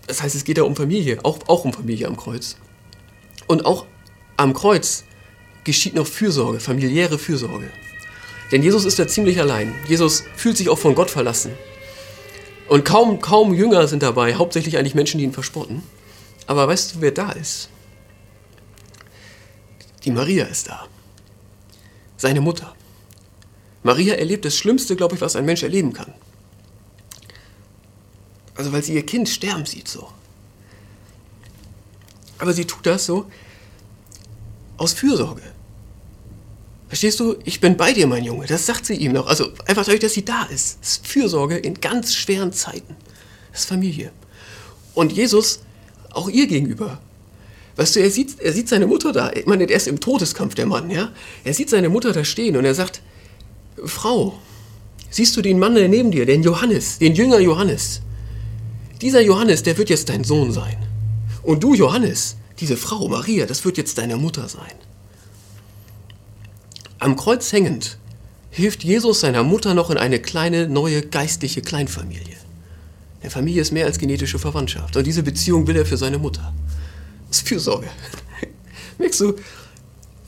Das 0.06 0.22
heißt, 0.22 0.34
es 0.34 0.44
geht 0.44 0.56
ja 0.56 0.64
um 0.64 0.74
Familie, 0.74 1.18
auch, 1.24 1.38
auch 1.46 1.64
um 1.64 1.72
Familie 1.72 2.06
am 2.08 2.16
Kreuz. 2.16 2.56
Und 3.46 3.66
auch 3.66 3.86
am 4.36 4.54
Kreuz 4.54 5.04
geschieht 5.64 5.94
noch 5.94 6.06
Fürsorge, 6.06 6.58
familiäre 6.58 7.18
Fürsorge. 7.18 7.70
Denn 8.50 8.62
Jesus 8.62 8.84
ist 8.84 8.98
da 8.98 9.06
ziemlich 9.06 9.40
allein. 9.40 9.74
Jesus 9.88 10.24
fühlt 10.36 10.56
sich 10.56 10.68
auch 10.68 10.78
von 10.78 10.94
Gott 10.94 11.10
verlassen. 11.10 11.52
Und 12.68 12.84
kaum, 12.84 13.20
kaum 13.20 13.52
Jünger 13.52 13.88
sind 13.88 14.02
dabei, 14.02 14.34
hauptsächlich 14.36 14.78
eigentlich 14.78 14.94
Menschen, 14.94 15.18
die 15.18 15.24
ihn 15.24 15.32
verspotten. 15.32 15.82
Aber 16.46 16.66
weißt 16.66 16.94
du, 16.94 17.00
wer 17.00 17.10
da 17.10 17.32
ist? 17.32 17.68
Die 20.06 20.12
Maria 20.12 20.44
ist 20.44 20.68
da. 20.68 20.86
Seine 22.16 22.40
Mutter. 22.40 22.74
Maria 23.82 24.14
erlebt 24.14 24.44
das 24.44 24.56
Schlimmste, 24.56 24.96
glaube 24.96 25.16
ich, 25.16 25.20
was 25.20 25.36
ein 25.36 25.44
Mensch 25.44 25.62
erleben 25.62 25.92
kann. 25.92 26.14
Also 28.54 28.72
weil 28.72 28.82
sie 28.82 28.94
ihr 28.94 29.04
Kind 29.04 29.28
sterben 29.28 29.66
sieht 29.66 29.88
so. 29.88 30.08
Aber 32.38 32.52
sie 32.52 32.64
tut 32.64 32.86
das 32.86 33.04
so 33.04 33.30
aus 34.76 34.92
Fürsorge. 34.92 35.42
Verstehst 36.88 37.18
du? 37.18 37.36
Ich 37.44 37.60
bin 37.60 37.76
bei 37.76 37.92
dir, 37.92 38.06
mein 38.06 38.22
Junge. 38.22 38.46
Das 38.46 38.64
sagt 38.64 38.86
sie 38.86 38.94
ihm 38.94 39.12
noch. 39.12 39.26
Also 39.26 39.50
einfach 39.66 39.84
dadurch, 39.84 40.00
dass 40.00 40.14
sie 40.14 40.24
da 40.24 40.44
ist. 40.44 40.78
Das 40.80 40.90
ist 40.92 41.06
Fürsorge 41.06 41.56
in 41.56 41.80
ganz 41.80 42.14
schweren 42.14 42.52
Zeiten. 42.52 42.94
Das 43.50 43.62
ist 43.62 43.68
Familie. 43.68 44.12
Und 44.94 45.12
Jesus, 45.12 45.60
auch 46.10 46.28
ihr 46.28 46.46
gegenüber, 46.46 47.00
Weißt 47.76 47.96
du, 47.96 48.00
er 48.00 48.10
sieht, 48.10 48.40
er 48.40 48.52
sieht 48.52 48.68
seine 48.68 48.86
Mutter 48.86 49.12
da. 49.12 49.30
Ich 49.32 49.46
meine, 49.46 49.64
er 49.64 49.76
ist 49.76 49.86
im 49.86 50.00
Todeskampf, 50.00 50.54
der 50.54 50.66
Mann, 50.66 50.90
ja? 50.90 51.10
Er 51.44 51.52
sieht 51.52 51.68
seine 51.68 51.90
Mutter 51.90 52.12
da 52.12 52.24
stehen 52.24 52.56
und 52.56 52.64
er 52.64 52.74
sagt, 52.74 53.02
Frau, 53.84 54.38
siehst 55.10 55.36
du 55.36 55.42
den 55.42 55.58
Mann 55.58 55.74
neben 55.74 56.10
dir, 56.10 56.24
den 56.24 56.42
Johannes, 56.42 56.98
den 56.98 57.14
Jünger 57.14 57.38
Johannes? 57.38 58.00
Dieser 59.02 59.20
Johannes, 59.20 59.62
der 59.62 59.76
wird 59.76 59.90
jetzt 59.90 60.08
dein 60.08 60.24
Sohn 60.24 60.52
sein. 60.52 60.78
Und 61.42 61.62
du, 61.62 61.74
Johannes, 61.74 62.36
diese 62.60 62.78
Frau, 62.78 63.08
Maria, 63.08 63.44
das 63.44 63.64
wird 63.66 63.76
jetzt 63.76 63.98
deine 63.98 64.16
Mutter 64.16 64.48
sein. 64.48 64.72
Am 66.98 67.14
Kreuz 67.14 67.52
hängend 67.52 67.98
hilft 68.48 68.84
Jesus 68.84 69.20
seiner 69.20 69.42
Mutter 69.42 69.74
noch 69.74 69.90
in 69.90 69.98
eine 69.98 70.18
kleine, 70.18 70.66
neue, 70.66 71.02
geistliche 71.02 71.60
Kleinfamilie. 71.60 72.36
Eine 73.20 73.30
Familie 73.30 73.60
ist 73.60 73.72
mehr 73.72 73.84
als 73.84 73.98
genetische 73.98 74.38
Verwandtschaft. 74.38 74.96
Und 74.96 75.06
diese 75.06 75.22
Beziehung 75.22 75.66
will 75.66 75.76
er 75.76 75.84
für 75.84 75.98
seine 75.98 76.16
Mutter. 76.18 76.54
Ist 77.36 77.48
Fürsorge. 77.48 77.88
Merkst 78.98 79.20
du, 79.20 79.34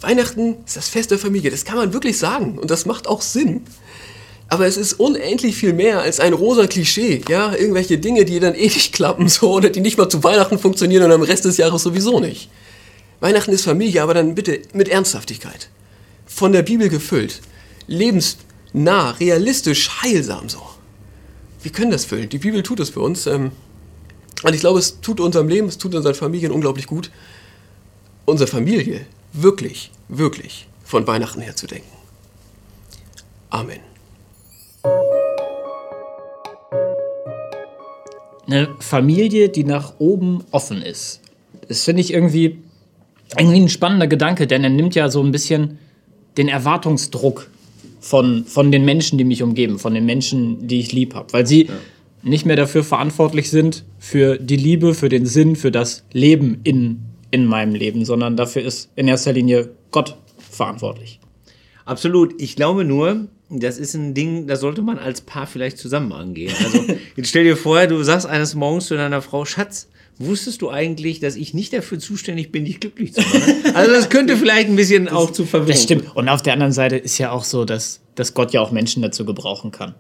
Weihnachten 0.03 0.57
ist 0.66 0.77
das 0.77 0.88
Fest 0.90 1.11
der 1.11 1.18
Familie. 1.18 1.51
Das 1.51 1.64
kann 1.64 1.77
man 1.77 1.94
wirklich 1.94 2.18
sagen. 2.18 2.59
Und 2.59 2.71
das 2.71 2.85
macht 2.85 3.07
auch 3.07 3.23
Sinn. 3.23 3.62
Aber 4.49 4.66
es 4.66 4.77
ist 4.77 4.94
unendlich 4.94 5.57
viel 5.57 5.73
mehr 5.73 6.01
als 6.01 6.21
ein 6.21 6.35
rosa 6.35 6.66
Klischee. 6.66 7.23
Ja, 7.29 7.55
irgendwelche 7.55 7.97
Dinge, 7.97 8.27
die 8.27 8.40
dann 8.40 8.55
ewig 8.55 8.92
klappen, 8.92 9.29
so, 9.29 9.53
oder 9.53 9.71
die 9.71 9.81
nicht 9.81 9.97
mal 9.97 10.09
zu 10.09 10.23
Weihnachten 10.23 10.59
funktionieren 10.59 11.05
und 11.05 11.12
am 11.12 11.23
Rest 11.23 11.47
des 11.47 11.57
Jahres 11.57 11.83
sowieso 11.83 12.21
nicht. 12.21 12.51
Weihnachten 13.21 13.53
ist 13.53 13.64
Familie, 13.64 14.03
aber 14.03 14.14
dann 14.14 14.35
bitte 14.35 14.61
mit 14.75 14.88
Ernsthaftigkeit. 14.88 15.71
Von 16.27 16.53
der 16.53 16.62
Bibel 16.62 16.90
gefüllt. 16.90 17.40
Lebensnah, 17.87 19.12
realistisch, 19.12 20.03
heilsam 20.03 20.51
so. 20.51 20.61
Wir 21.62 21.73
können 21.73 21.90
das 21.90 22.05
füllen. 22.05 22.29
Die 22.29 22.38
Bibel 22.38 22.62
tut 22.62 22.81
es 22.81 22.90
für 22.90 23.01
uns. 23.01 23.27
Ähm, 23.27 23.53
und 24.42 24.55
ich 24.55 24.61
glaube, 24.61 24.79
es 24.79 25.01
tut 25.01 25.20
unserem 25.20 25.48
Leben, 25.48 25.68
es 25.68 25.79
tut 25.79 25.94
unseren 25.94 26.14
Familien 26.14 26.53
unglaublich 26.53 26.87
gut, 26.87 27.11
unsere 28.24 28.48
Familie 28.48 29.01
wirklich, 29.33 29.90
wirklich 30.09 30.68
von 30.85 31.07
Weihnachten 31.07 31.40
her 31.40 31.57
zu 31.57 31.66
denken. 31.66 31.88
Amen. 33.51 33.81
Eine 38.46 38.68
Familie, 38.79 39.48
die 39.48 39.64
nach 39.64 39.94
oben 39.98 40.44
offen 40.53 40.83
ist. 40.83 41.20
Das 41.68 41.85
finde 41.85 42.01
ich 42.01 42.12
irgendwie, 42.12 42.59
irgendwie 43.37 43.61
ein 43.61 43.68
spannender 43.68 44.07
Gedanke, 44.07 44.46
denn 44.46 44.64
er 44.64 44.70
nimmt 44.70 44.94
ja 44.94 45.11
so 45.11 45.22
ein 45.22 45.33
bisschen 45.33 45.79
den 46.38 46.48
Erwartungsdruck 46.48 47.51
von, 48.01 48.44
von 48.44 48.72
den 48.72 48.85
Menschen, 48.85 49.18
die 49.18 49.24
mich 49.24 49.42
umgeben, 49.42 49.79
von 49.79 49.92
den 49.92 50.07
Menschen, 50.07 50.66
die 50.66 50.81
ich 50.81 50.92
lieb 50.92 51.14
habe. 51.14 51.33
Weil 51.33 51.46
sie 51.46 51.66
ja. 51.66 51.74
Nicht 52.29 52.47
mehr 52.47 52.57
dafür 52.57 52.85
verantwortlich 52.85 53.51
sind, 53.51 53.85
für 53.99 54.38
die 54.38 54.57
Liebe, 54.57 54.95
für 54.95 55.09
den 55.09 55.27
Sinn, 55.27 55.57
für 55.57 55.71
das 55.71 56.05
Leben 56.12 56.61
in, 56.64 57.01
in 57.31 57.47
meinem 57.47 57.75
Leben, 57.75 58.05
sondern 58.05 58.37
dafür 58.37 58.62
ist 58.62 58.91
in 58.97 59.09
erster 59.09 59.33
Linie 59.33 59.71
Gott 59.91 60.17
verantwortlich. 60.51 61.21
Absolut. 61.85 62.41
Ich 62.41 62.57
glaube 62.57 62.85
nur, 62.85 63.29
das 63.51 63.79
ist 63.79 63.95
ein 63.95 64.14
Ding, 64.14 64.47
das 64.47 64.61
sollte 64.61 64.83
man 64.83 64.99
als 64.99 65.23
Paar 65.23 65.47
vielleicht 65.47 65.79
zusammen 65.79 66.12
angehen. 66.12 66.53
Also 66.62 66.85
jetzt 67.17 67.29
stell 67.29 67.45
dir 67.45 67.57
vor, 67.57 67.87
du 67.87 68.03
sagst 68.03 68.27
eines 68.27 68.55
Morgens 68.55 68.87
zu 68.87 68.97
deiner 68.97 69.23
Frau, 69.23 69.45
Schatz, 69.45 69.88
wusstest 70.19 70.61
du 70.62 70.71
eigentlich, 70.71 71.21
dass 71.21 71.37
ich 71.37 71.55
nicht 71.55 71.73
dafür 71.73 71.99
zuständig 71.99 72.53
bin, 72.53 72.64
dich 72.64 72.81
glücklich 72.81 73.14
zu 73.14 73.21
machen? 73.21 73.55
Also 73.75 73.93
das 73.93 74.09
könnte 74.11 74.37
vielleicht 74.37 74.69
ein 74.69 74.77
bisschen 74.77 75.07
das, 75.07 75.14
auch 75.14 75.31
zu 75.31 75.45
verwirren. 75.45 75.73
Das 75.73 75.83
stimmt. 75.83 76.17
Und 76.17 76.29
auf 76.29 76.43
der 76.43 76.53
anderen 76.53 76.73
Seite 76.73 76.97
ist 76.97 77.17
ja 77.19 77.31
auch 77.31 77.45
so, 77.45 77.64
dass, 77.64 78.01
dass 78.14 78.35
Gott 78.35 78.53
ja 78.53 78.61
auch 78.61 78.71
Menschen 78.71 79.03
dazu 79.03 79.25
gebrauchen 79.25 79.71
kann. 79.71 79.95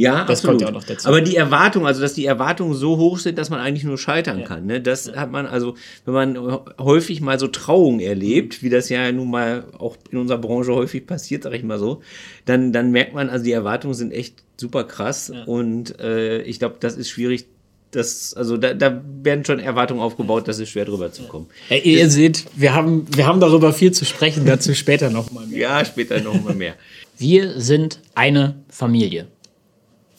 Ja, 0.00 0.24
das 0.24 0.38
absolut. 0.38 0.52
kommt 0.52 0.60
ja 0.62 0.68
auch 0.68 0.72
noch 0.72 0.84
dazu. 0.84 1.08
Aber 1.08 1.20
die 1.20 1.36
Erwartung, 1.36 1.86
also 1.86 2.00
dass 2.00 2.14
die 2.14 2.24
Erwartungen 2.24 2.74
so 2.74 2.96
hoch 2.96 3.18
sind, 3.18 3.36
dass 3.36 3.50
man 3.50 3.60
eigentlich 3.60 3.84
nur 3.84 3.98
scheitern 3.98 4.40
ja. 4.40 4.46
kann. 4.46 4.64
Ne? 4.64 4.80
Das 4.80 5.12
hat 5.12 5.30
man 5.30 5.44
also, 5.44 5.74
wenn 6.06 6.14
man 6.14 6.60
häufig 6.78 7.20
mal 7.20 7.38
so 7.38 7.48
Trauung 7.48 8.00
erlebt, 8.00 8.62
wie 8.62 8.70
das 8.70 8.88
ja 8.88 9.12
nun 9.12 9.30
mal 9.30 9.64
auch 9.78 9.98
in 10.10 10.16
unserer 10.16 10.38
Branche 10.38 10.74
häufig 10.74 11.06
passiert, 11.06 11.42
sag 11.42 11.52
ich 11.52 11.62
mal 11.62 11.78
so, 11.78 12.00
dann, 12.46 12.72
dann 12.72 12.92
merkt 12.92 13.12
man, 13.12 13.28
also 13.28 13.44
die 13.44 13.52
Erwartungen 13.52 13.92
sind 13.92 14.12
echt 14.12 14.36
super 14.56 14.84
krass. 14.84 15.30
Ja. 15.34 15.44
Und 15.44 16.00
äh, 16.00 16.42
ich 16.42 16.58
glaube, 16.58 16.76
das 16.80 16.96
ist 16.96 17.10
schwierig 17.10 17.44
das, 17.90 18.34
also 18.34 18.56
da, 18.56 18.72
da, 18.72 19.02
werden 19.22 19.44
schon 19.44 19.58
Erwartungen 19.58 20.00
aufgebaut, 20.00 20.46
das 20.46 20.60
ist 20.60 20.70
schwer 20.70 20.84
drüber 20.84 21.12
zu 21.12 21.24
kommen. 21.24 21.48
Ja, 21.68 21.76
ihr 21.76 22.08
seht, 22.08 22.44
wir 22.54 22.72
haben, 22.72 23.04
wir 23.14 23.26
haben 23.26 23.40
darüber 23.40 23.72
viel 23.72 23.90
zu 23.90 24.04
sprechen, 24.04 24.46
dazu 24.46 24.74
später 24.74 25.10
noch 25.10 25.32
mal 25.32 25.44
mehr. 25.46 25.58
Ja, 25.58 25.84
später 25.84 26.20
noch 26.20 26.40
mal 26.40 26.54
mehr. 26.54 26.74
Wir 27.18 27.60
sind 27.60 27.98
eine 28.14 28.54
Familie 28.68 29.26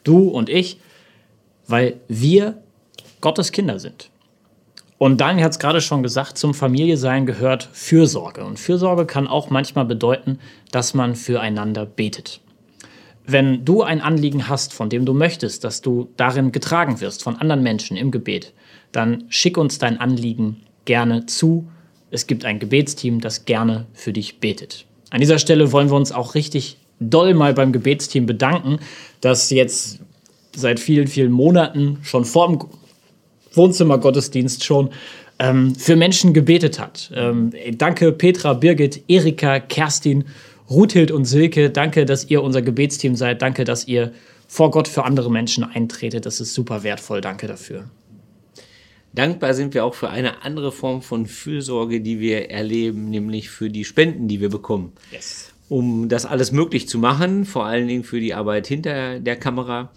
du 0.03 0.29
und 0.29 0.49
ich, 0.49 0.79
weil 1.67 1.99
wir 2.07 2.61
Gottes 3.21 3.51
Kinder 3.51 3.79
sind. 3.79 4.09
Und 4.97 5.19
Daniel 5.19 5.45
hat 5.45 5.53
es 5.53 5.59
gerade 5.59 5.81
schon 5.81 6.03
gesagt, 6.03 6.37
zum 6.37 6.53
Familiesein 6.53 7.25
gehört 7.25 7.67
Fürsorge. 7.73 8.43
Und 8.43 8.59
Fürsorge 8.59 9.07
kann 9.07 9.27
auch 9.27 9.49
manchmal 9.49 9.85
bedeuten, 9.85 10.37
dass 10.71 10.93
man 10.93 11.15
füreinander 11.15 11.87
betet. 11.87 12.39
Wenn 13.25 13.65
du 13.65 13.81
ein 13.81 14.01
Anliegen 14.01 14.47
hast, 14.47 14.73
von 14.73 14.89
dem 14.89 15.05
du 15.05 15.13
möchtest, 15.13 15.63
dass 15.63 15.81
du 15.81 16.09
darin 16.17 16.51
getragen 16.51 17.01
wirst 17.01 17.23
von 17.23 17.35
anderen 17.35 17.63
Menschen 17.63 17.97
im 17.97 18.11
Gebet, 18.11 18.53
dann 18.91 19.23
schick 19.29 19.57
uns 19.57 19.79
dein 19.79 19.99
Anliegen 19.99 20.57
gerne 20.85 21.25
zu. 21.25 21.67
Es 22.11 22.27
gibt 22.27 22.45
ein 22.45 22.59
Gebetsteam, 22.59 23.21
das 23.21 23.45
gerne 23.45 23.87
für 23.93 24.13
dich 24.13 24.39
betet. 24.39 24.85
An 25.09 25.19
dieser 25.19 25.39
Stelle 25.39 25.71
wollen 25.71 25.89
wir 25.89 25.95
uns 25.95 26.11
auch 26.11 26.35
richtig 26.35 26.77
doll 27.01 27.33
mal 27.33 27.53
beim 27.53 27.73
Gebetsteam 27.73 28.25
bedanken, 28.25 28.79
das 29.19 29.49
jetzt 29.49 29.99
seit 30.55 30.79
vielen, 30.79 31.07
vielen 31.07 31.31
Monaten 31.31 31.97
schon 32.03 32.25
vor 32.25 32.47
dem 32.47 32.59
Wohnzimmergottesdienst 33.53 34.63
schon 34.63 34.91
ähm, 35.39 35.75
für 35.75 35.95
Menschen 35.95 36.33
gebetet 36.33 36.79
hat. 36.79 37.11
Ähm, 37.13 37.51
danke 37.73 38.11
Petra, 38.11 38.53
Birgit, 38.53 39.03
Erika, 39.07 39.59
Kerstin, 39.59 40.25
Ruthild 40.69 41.11
und 41.11 41.25
Silke. 41.25 41.69
Danke, 41.69 42.05
dass 42.05 42.29
ihr 42.29 42.43
unser 42.43 42.61
Gebetsteam 42.61 43.15
seid. 43.15 43.41
Danke, 43.41 43.65
dass 43.65 43.87
ihr 43.87 44.13
vor 44.47 44.71
Gott 44.71 44.87
für 44.87 45.03
andere 45.03 45.31
Menschen 45.31 45.63
eintretet. 45.63 46.25
Das 46.25 46.39
ist 46.39 46.53
super 46.53 46.83
wertvoll. 46.83 47.21
Danke 47.21 47.47
dafür. 47.47 47.89
Dankbar 49.13 49.53
sind 49.53 49.73
wir 49.73 49.83
auch 49.83 49.95
für 49.95 50.09
eine 50.09 50.43
andere 50.43 50.71
Form 50.71 51.01
von 51.01 51.25
Fürsorge, 51.25 51.99
die 51.99 52.21
wir 52.21 52.49
erleben, 52.49 53.09
nämlich 53.09 53.49
für 53.49 53.69
die 53.69 53.83
Spenden, 53.83 54.29
die 54.29 54.39
wir 54.39 54.49
bekommen. 54.49 54.93
Yes 55.11 55.50
um 55.71 56.09
das 56.09 56.25
alles 56.25 56.51
möglich 56.51 56.89
zu 56.89 56.99
machen, 56.99 57.45
vor 57.45 57.65
allen 57.65 57.87
Dingen 57.87 58.03
für 58.03 58.19
die 58.19 58.33
Arbeit 58.33 58.67
hinter 58.67 59.21
der 59.21 59.37
Kamera. 59.37 59.93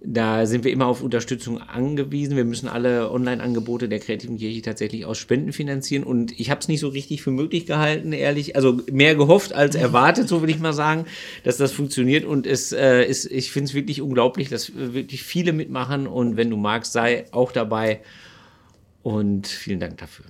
Da 0.00 0.46
sind 0.46 0.62
wir 0.62 0.70
immer 0.70 0.86
auf 0.86 1.02
Unterstützung 1.02 1.58
angewiesen. 1.58 2.36
Wir 2.36 2.44
müssen 2.44 2.68
alle 2.68 3.10
Online-Angebote 3.10 3.88
der 3.88 3.98
Kreativen 3.98 4.38
Kirche 4.38 4.62
tatsächlich 4.62 5.04
aus 5.04 5.18
Spenden 5.18 5.52
finanzieren. 5.52 6.04
Und 6.04 6.38
ich 6.38 6.50
habe 6.50 6.60
es 6.60 6.68
nicht 6.68 6.78
so 6.78 6.86
richtig 6.86 7.20
für 7.20 7.32
möglich 7.32 7.66
gehalten, 7.66 8.12
ehrlich. 8.12 8.54
Also 8.54 8.80
mehr 8.92 9.16
gehofft 9.16 9.52
als 9.52 9.74
erwartet, 9.74 10.28
so 10.28 10.40
würde 10.40 10.52
ich 10.52 10.60
mal 10.60 10.72
sagen, 10.72 11.06
dass 11.42 11.56
das 11.56 11.72
funktioniert. 11.72 12.24
Und 12.24 12.46
es 12.46 12.70
äh, 12.70 13.02
ist, 13.04 13.24
ich 13.24 13.50
finde 13.50 13.70
es 13.70 13.74
wirklich 13.74 14.02
unglaublich, 14.02 14.50
dass 14.50 14.72
wirklich 14.76 15.24
viele 15.24 15.52
mitmachen. 15.52 16.06
Und 16.06 16.36
wenn 16.36 16.48
du 16.48 16.56
magst, 16.56 16.92
sei 16.92 17.24
auch 17.32 17.50
dabei. 17.50 18.02
Und 19.02 19.48
vielen 19.48 19.80
Dank 19.80 19.98
dafür. 19.98 20.26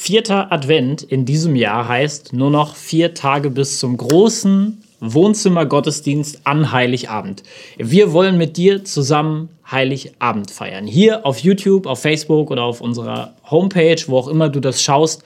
Vierter 0.00 0.52
Advent 0.52 1.02
in 1.02 1.24
diesem 1.26 1.56
Jahr 1.56 1.88
heißt 1.88 2.32
nur 2.32 2.50
noch 2.50 2.76
vier 2.76 3.14
Tage 3.14 3.50
bis 3.50 3.80
zum 3.80 3.96
großen 3.96 4.80
Wohnzimmergottesdienst 5.00 6.42
an 6.44 6.70
Heiligabend. 6.70 7.42
Wir 7.78 8.12
wollen 8.12 8.38
mit 8.38 8.56
dir 8.56 8.84
zusammen 8.84 9.48
Heiligabend 9.68 10.52
feiern. 10.52 10.86
Hier 10.86 11.26
auf 11.26 11.40
YouTube, 11.40 11.86
auf 11.86 12.00
Facebook 12.00 12.52
oder 12.52 12.62
auf 12.62 12.80
unserer 12.80 13.34
Homepage, 13.50 14.00
wo 14.06 14.18
auch 14.18 14.28
immer 14.28 14.48
du 14.48 14.60
das 14.60 14.82
schaust. 14.82 15.24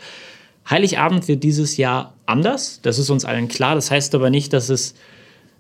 Heiligabend 0.69 1.29
wird 1.29 1.45
dieses 1.45 1.77
Jahr 1.77 2.15
anders. 2.25 2.81
Das 2.83 2.99
ist 2.99 3.11
uns 3.11 3.27
allen 3.27 3.49
klar. 3.49 3.75
Das 3.75 3.91
heißt 3.91 4.15
aber 4.15 4.31
nicht, 4.31 4.55
dass 4.55 4.71
es, 4.71 4.95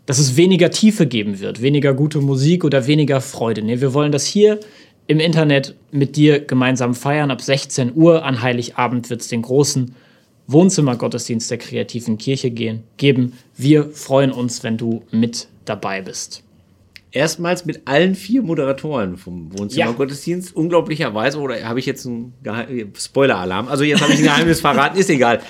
dass 0.06 0.18
es 0.18 0.36
weniger 0.36 0.70
Tiefe 0.70 1.06
geben 1.06 1.38
wird, 1.38 1.60
weniger 1.60 1.92
gute 1.92 2.18
Musik 2.18 2.64
oder 2.64 2.86
weniger 2.86 3.20
Freude. 3.20 3.62
Nee, 3.62 3.82
wir 3.82 3.92
wollen 3.92 4.10
das 4.10 4.24
hier 4.24 4.58
im 5.12 5.20
Internet 5.20 5.76
mit 5.90 6.16
dir 6.16 6.40
gemeinsam 6.40 6.94
feiern. 6.94 7.30
Ab 7.30 7.42
16 7.42 7.92
Uhr 7.94 8.24
an 8.24 8.40
Heiligabend 8.40 9.10
wird 9.10 9.20
es 9.20 9.28
den 9.28 9.42
großen 9.42 9.94
Wohnzimmergottesdienst 10.46 11.50
der 11.50 11.58
kreativen 11.58 12.16
Kirche 12.16 12.50
gehen, 12.50 12.82
geben. 12.96 13.34
Wir 13.56 13.90
freuen 13.90 14.32
uns, 14.32 14.62
wenn 14.62 14.78
du 14.78 15.02
mit 15.10 15.48
dabei 15.66 16.00
bist. 16.00 16.42
Erstmals 17.10 17.66
mit 17.66 17.82
allen 17.84 18.14
vier 18.14 18.42
Moderatoren 18.42 19.18
vom 19.18 19.56
Wohnzimmergottesdienst. 19.56 20.50
Ja. 20.50 20.56
Unglaublicherweise, 20.56 21.38
oder 21.38 21.62
habe 21.62 21.78
ich 21.78 21.84
jetzt 21.84 22.06
einen 22.06 22.32
Spoiler-Alarm? 22.98 23.68
Also 23.68 23.84
jetzt 23.84 24.00
habe 24.00 24.14
ich 24.14 24.20
ein 24.20 24.24
Geheimnis 24.24 24.60
verraten, 24.62 24.98
ist 24.98 25.10
egal. 25.10 25.40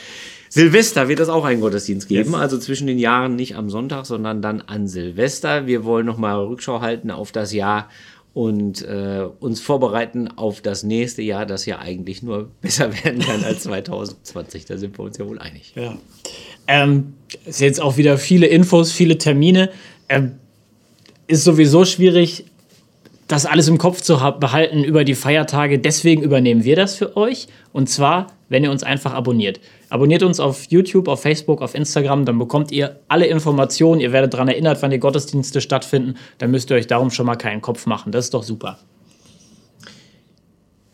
Silvester 0.49 1.09
wird 1.09 1.21
es 1.21 1.29
auch 1.31 1.45
einen 1.45 1.61
Gottesdienst 1.63 2.09
geben, 2.09 2.33
yes. 2.33 2.41
also 2.41 2.59
zwischen 2.59 2.87
den 2.87 2.99
Jahren 2.99 3.37
nicht 3.37 3.57
am 3.57 3.71
Sonntag, 3.71 4.05
sondern 4.05 4.43
dann 4.43 4.61
an 4.61 4.87
Silvester. 4.87 5.67
Wir 5.67 5.85
wollen 5.85 6.05
nochmal 6.05 6.37
Rückschau 6.45 6.83
halten 6.83 7.11
auf 7.11 7.33
das 7.33 7.55
Jahr 7.55 7.89
und 8.35 8.83
äh, 8.83 9.27
uns 9.41 9.61
vorbereiten 9.61 10.29
auf 10.29 10.61
das 10.63 10.83
nächste 10.83 11.23
Jahr, 11.23 11.45
das 11.45 11.67
ja 11.67 11.79
eigentlich 11.79 12.23
nur 12.23 12.51
besser 12.61 12.93
werden 13.05 13.21
kann 13.21 13.45
als 13.45 13.63
2020. 13.65 14.65
Da 14.65 14.79
sind 14.79 14.99
wir 14.99 15.05
uns 15.05 15.19
ja 15.19 15.27
wohl 15.27 15.39
einig. 15.39 15.73
Ja. 15.77 15.97
Ähm, 16.67 17.15
ist 17.45 17.61
jetzt 17.61 17.81
auch 17.81 17.97
wieder 17.97 18.19
viele 18.19 18.47
Infos, 18.47 18.93
viele 18.93 19.19
Termine. 19.19 19.71
Ähm, 20.09 20.33
ist 21.27 21.45
sowieso 21.45 21.85
schwierig, 21.85 22.45
das 23.33 23.47
alles 23.47 23.67
im 23.67 23.79
Kopf 23.79 24.03
zu 24.03 24.19
behalten 24.39 24.85
über 24.85 25.05
die 25.05 25.15
Feiertage. 25.15 25.79
Deswegen 25.79 26.23
übernehmen 26.23 26.65
wir 26.65 26.77
das 26.77 26.97
für 26.97 27.17
euch. 27.17 27.49
Und 27.73 27.89
zwar, 27.89 28.27
wenn 28.51 28.63
ihr 28.63 28.71
uns 28.71 28.83
einfach 28.83 29.15
abonniert. 29.15 29.59
Abonniert 29.89 30.23
uns 30.23 30.39
auf 30.39 30.67
YouTube, 30.69 31.09
auf 31.09 31.23
Facebook, 31.23 31.63
auf 31.63 31.75
Instagram, 31.75 32.27
dann 32.27 32.39
bekommt 32.39 32.73
ihr 32.73 33.01
alle 33.09 33.27
Informationen. 33.27 34.03
Ihr 34.03 34.13
werdet 34.13 34.35
daran 34.35 34.49
erinnert, 34.49 34.83
wann 34.83 34.91
die 34.91 34.99
Gottesdienste 34.99 35.63
stattfinden. 35.63 36.17
Dann 36.39 36.51
müsst 36.51 36.71
ihr 36.71 36.77
euch 36.77 36.87
darum 36.87 37.11
schon 37.11 37.25
mal 37.25 37.37
keinen 37.37 37.63
Kopf 37.63 37.87
machen. 37.87 38.13
Das 38.13 38.27
ist 38.27 38.35
doch 38.35 38.43
super. 38.43 38.79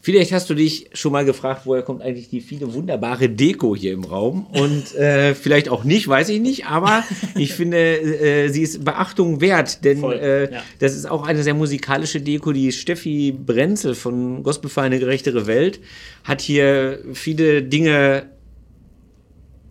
Vielleicht 0.09 0.33
hast 0.33 0.49
du 0.49 0.55
dich 0.55 0.89
schon 0.95 1.13
mal 1.13 1.27
gefragt, 1.27 1.67
woher 1.67 1.83
kommt 1.83 2.01
eigentlich 2.01 2.31
die 2.31 2.41
viele 2.41 2.73
wunderbare 2.73 3.29
Deko 3.29 3.77
hier 3.77 3.93
im 3.93 4.05
Raum? 4.05 4.47
Und 4.47 4.95
äh, 4.95 5.35
vielleicht 5.35 5.69
auch 5.69 5.85
nicht, 5.85 6.09
weiß 6.09 6.31
ich 6.31 6.41
nicht, 6.41 6.65
aber 6.65 7.05
ich 7.37 7.53
finde, 7.53 7.77
äh, 7.77 8.49
sie 8.49 8.63
ist 8.63 8.87
Beachtung 8.87 9.43
wert, 9.43 9.85
denn 9.85 10.03
äh, 10.03 10.51
ja. 10.51 10.63
das 10.79 10.97
ist 10.97 11.05
auch 11.05 11.27
eine 11.27 11.43
sehr 11.43 11.53
musikalische 11.53 12.23
Deko. 12.23 12.53
Die 12.53 12.73
Steffi 12.73 13.33
Brenzel 13.33 13.95
von 13.95 14.43
Gospel 14.43 14.71
für 14.71 14.81
eine 14.81 14.99
gerechtere 14.99 15.47
Welt 15.47 15.79
hat 16.25 16.41
hier 16.41 17.01
viele 17.13 17.63
Dinge 17.63 18.31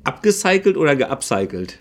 abgecycelt 0.04 0.78
oder 0.78 0.95
geupcycelt. 0.95 1.80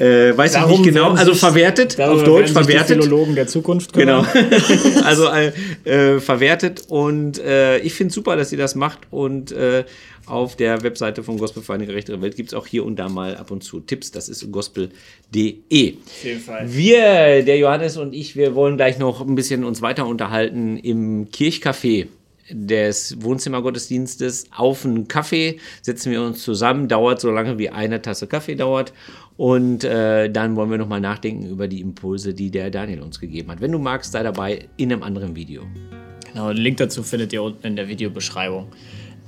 Äh, 0.00 0.36
weiß 0.36 0.52
Darum 0.52 0.72
ich 0.72 0.78
nicht 0.78 0.94
genau, 0.94 1.10
also 1.10 1.34
verwertet, 1.34 2.00
auf 2.00 2.24
Deutsch 2.24 2.52
verwertet. 2.52 2.96
Die 2.96 3.02
Philologen 3.02 3.34
der 3.34 3.46
Zukunft 3.46 3.92
Genau. 3.92 4.24
also 5.04 5.26
äh, 5.28 5.52
äh, 5.84 6.20
verwertet 6.20 6.84
und 6.88 7.38
äh, 7.38 7.78
ich 7.80 7.92
finde 7.92 8.14
super, 8.14 8.34
dass 8.34 8.48
sie 8.48 8.56
das 8.56 8.74
macht 8.74 9.00
und 9.10 9.52
äh, 9.52 9.84
auf 10.24 10.56
der 10.56 10.82
Webseite 10.82 11.22
von 11.22 11.36
Gospel 11.36 11.62
für 11.62 11.74
eine 11.74 11.86
gerechtere 11.86 12.22
Welt 12.22 12.36
gibt 12.36 12.50
es 12.50 12.54
auch 12.54 12.66
hier 12.66 12.84
und 12.86 12.96
da 12.96 13.08
mal 13.08 13.36
ab 13.36 13.50
und 13.50 13.62
zu 13.62 13.80
Tipps. 13.80 14.10
Das 14.10 14.28
ist 14.28 14.50
gospel.de. 14.50 15.94
Wir, 16.64 17.42
der 17.42 17.58
Johannes 17.58 17.96
und 17.96 18.14
ich, 18.14 18.36
wir 18.36 18.54
wollen 18.54 18.76
gleich 18.76 18.98
noch 18.98 19.20
ein 19.20 19.34
bisschen 19.34 19.64
uns 19.64 19.82
weiter 19.82 20.06
unterhalten 20.06 20.78
im 20.78 21.28
Kirchcafé 21.30 22.06
des 22.50 23.22
Wohnzimmergottesdienstes 23.22 24.46
auf 24.54 24.84
einen 24.84 25.08
Kaffee, 25.08 25.58
setzen 25.82 26.12
wir 26.12 26.22
uns 26.22 26.42
zusammen, 26.42 26.88
dauert 26.88 27.20
so 27.20 27.30
lange 27.30 27.58
wie 27.58 27.70
eine 27.70 28.02
Tasse 28.02 28.26
Kaffee 28.26 28.54
dauert 28.54 28.92
und 29.36 29.84
äh, 29.84 30.28
dann 30.30 30.56
wollen 30.56 30.70
wir 30.70 30.78
nochmal 30.78 31.00
nachdenken 31.00 31.48
über 31.48 31.66
die 31.66 31.80
Impulse, 31.80 32.34
die 32.34 32.50
der 32.50 32.70
Daniel 32.70 33.00
uns 33.00 33.20
gegeben 33.20 33.50
hat. 33.50 33.60
Wenn 33.60 33.72
du 33.72 33.78
magst, 33.78 34.12
sei 34.12 34.22
dabei 34.22 34.68
in 34.76 34.92
einem 34.92 35.02
anderen 35.02 35.34
Video. 35.34 35.62
Genau, 36.32 36.52
den 36.52 36.62
Link 36.62 36.76
dazu 36.76 37.02
findet 37.02 37.32
ihr 37.32 37.42
unten 37.42 37.66
in 37.66 37.76
der 37.76 37.88
Videobeschreibung. 37.88 38.68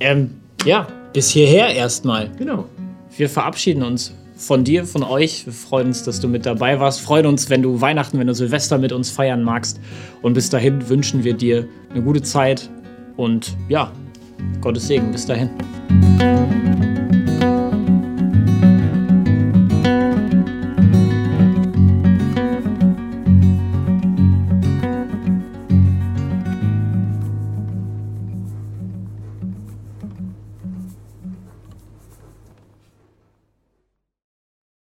Ähm, 0.01 0.31
ja, 0.65 0.87
bis 1.13 1.31
hierher 1.31 1.75
erstmal. 1.75 2.31
Genau. 2.39 2.67
Wir 3.17 3.29
verabschieden 3.29 3.83
uns 3.83 4.15
von 4.37 4.65
dir, 4.65 4.85
von 4.85 5.03
euch. 5.03 5.47
Wir 5.47 5.53
freuen 5.53 5.89
uns, 5.89 6.05
dass 6.05 6.21
du 6.21 6.29
mit 6.29 6.47
dabei 6.47 6.79
warst. 6.81 7.01
Freuen 7.01 7.27
uns, 7.27 7.51
wenn 7.51 7.63
du 7.63 7.81
Weihnachten, 7.81 8.19
wenn 8.19 8.27
du 8.27 8.35
Silvester 8.35 8.79
mit 8.79 8.93
uns 8.93 9.11
feiern 9.11 9.43
magst. 9.43 9.81
Und 10.21 10.35
bis 10.35 10.51
dahin 10.51 10.89
wünschen 10.89 11.25
wir 11.25 11.35
dir 11.35 11.67
eine 11.91 12.03
gute 12.03 12.23
Zeit 12.23 12.69
und 13.17 13.57
ja, 13.69 13.91
Gottes 14.61 14.87
Segen. 14.87 15.11
Bis 15.13 15.27
dahin. 15.27 15.51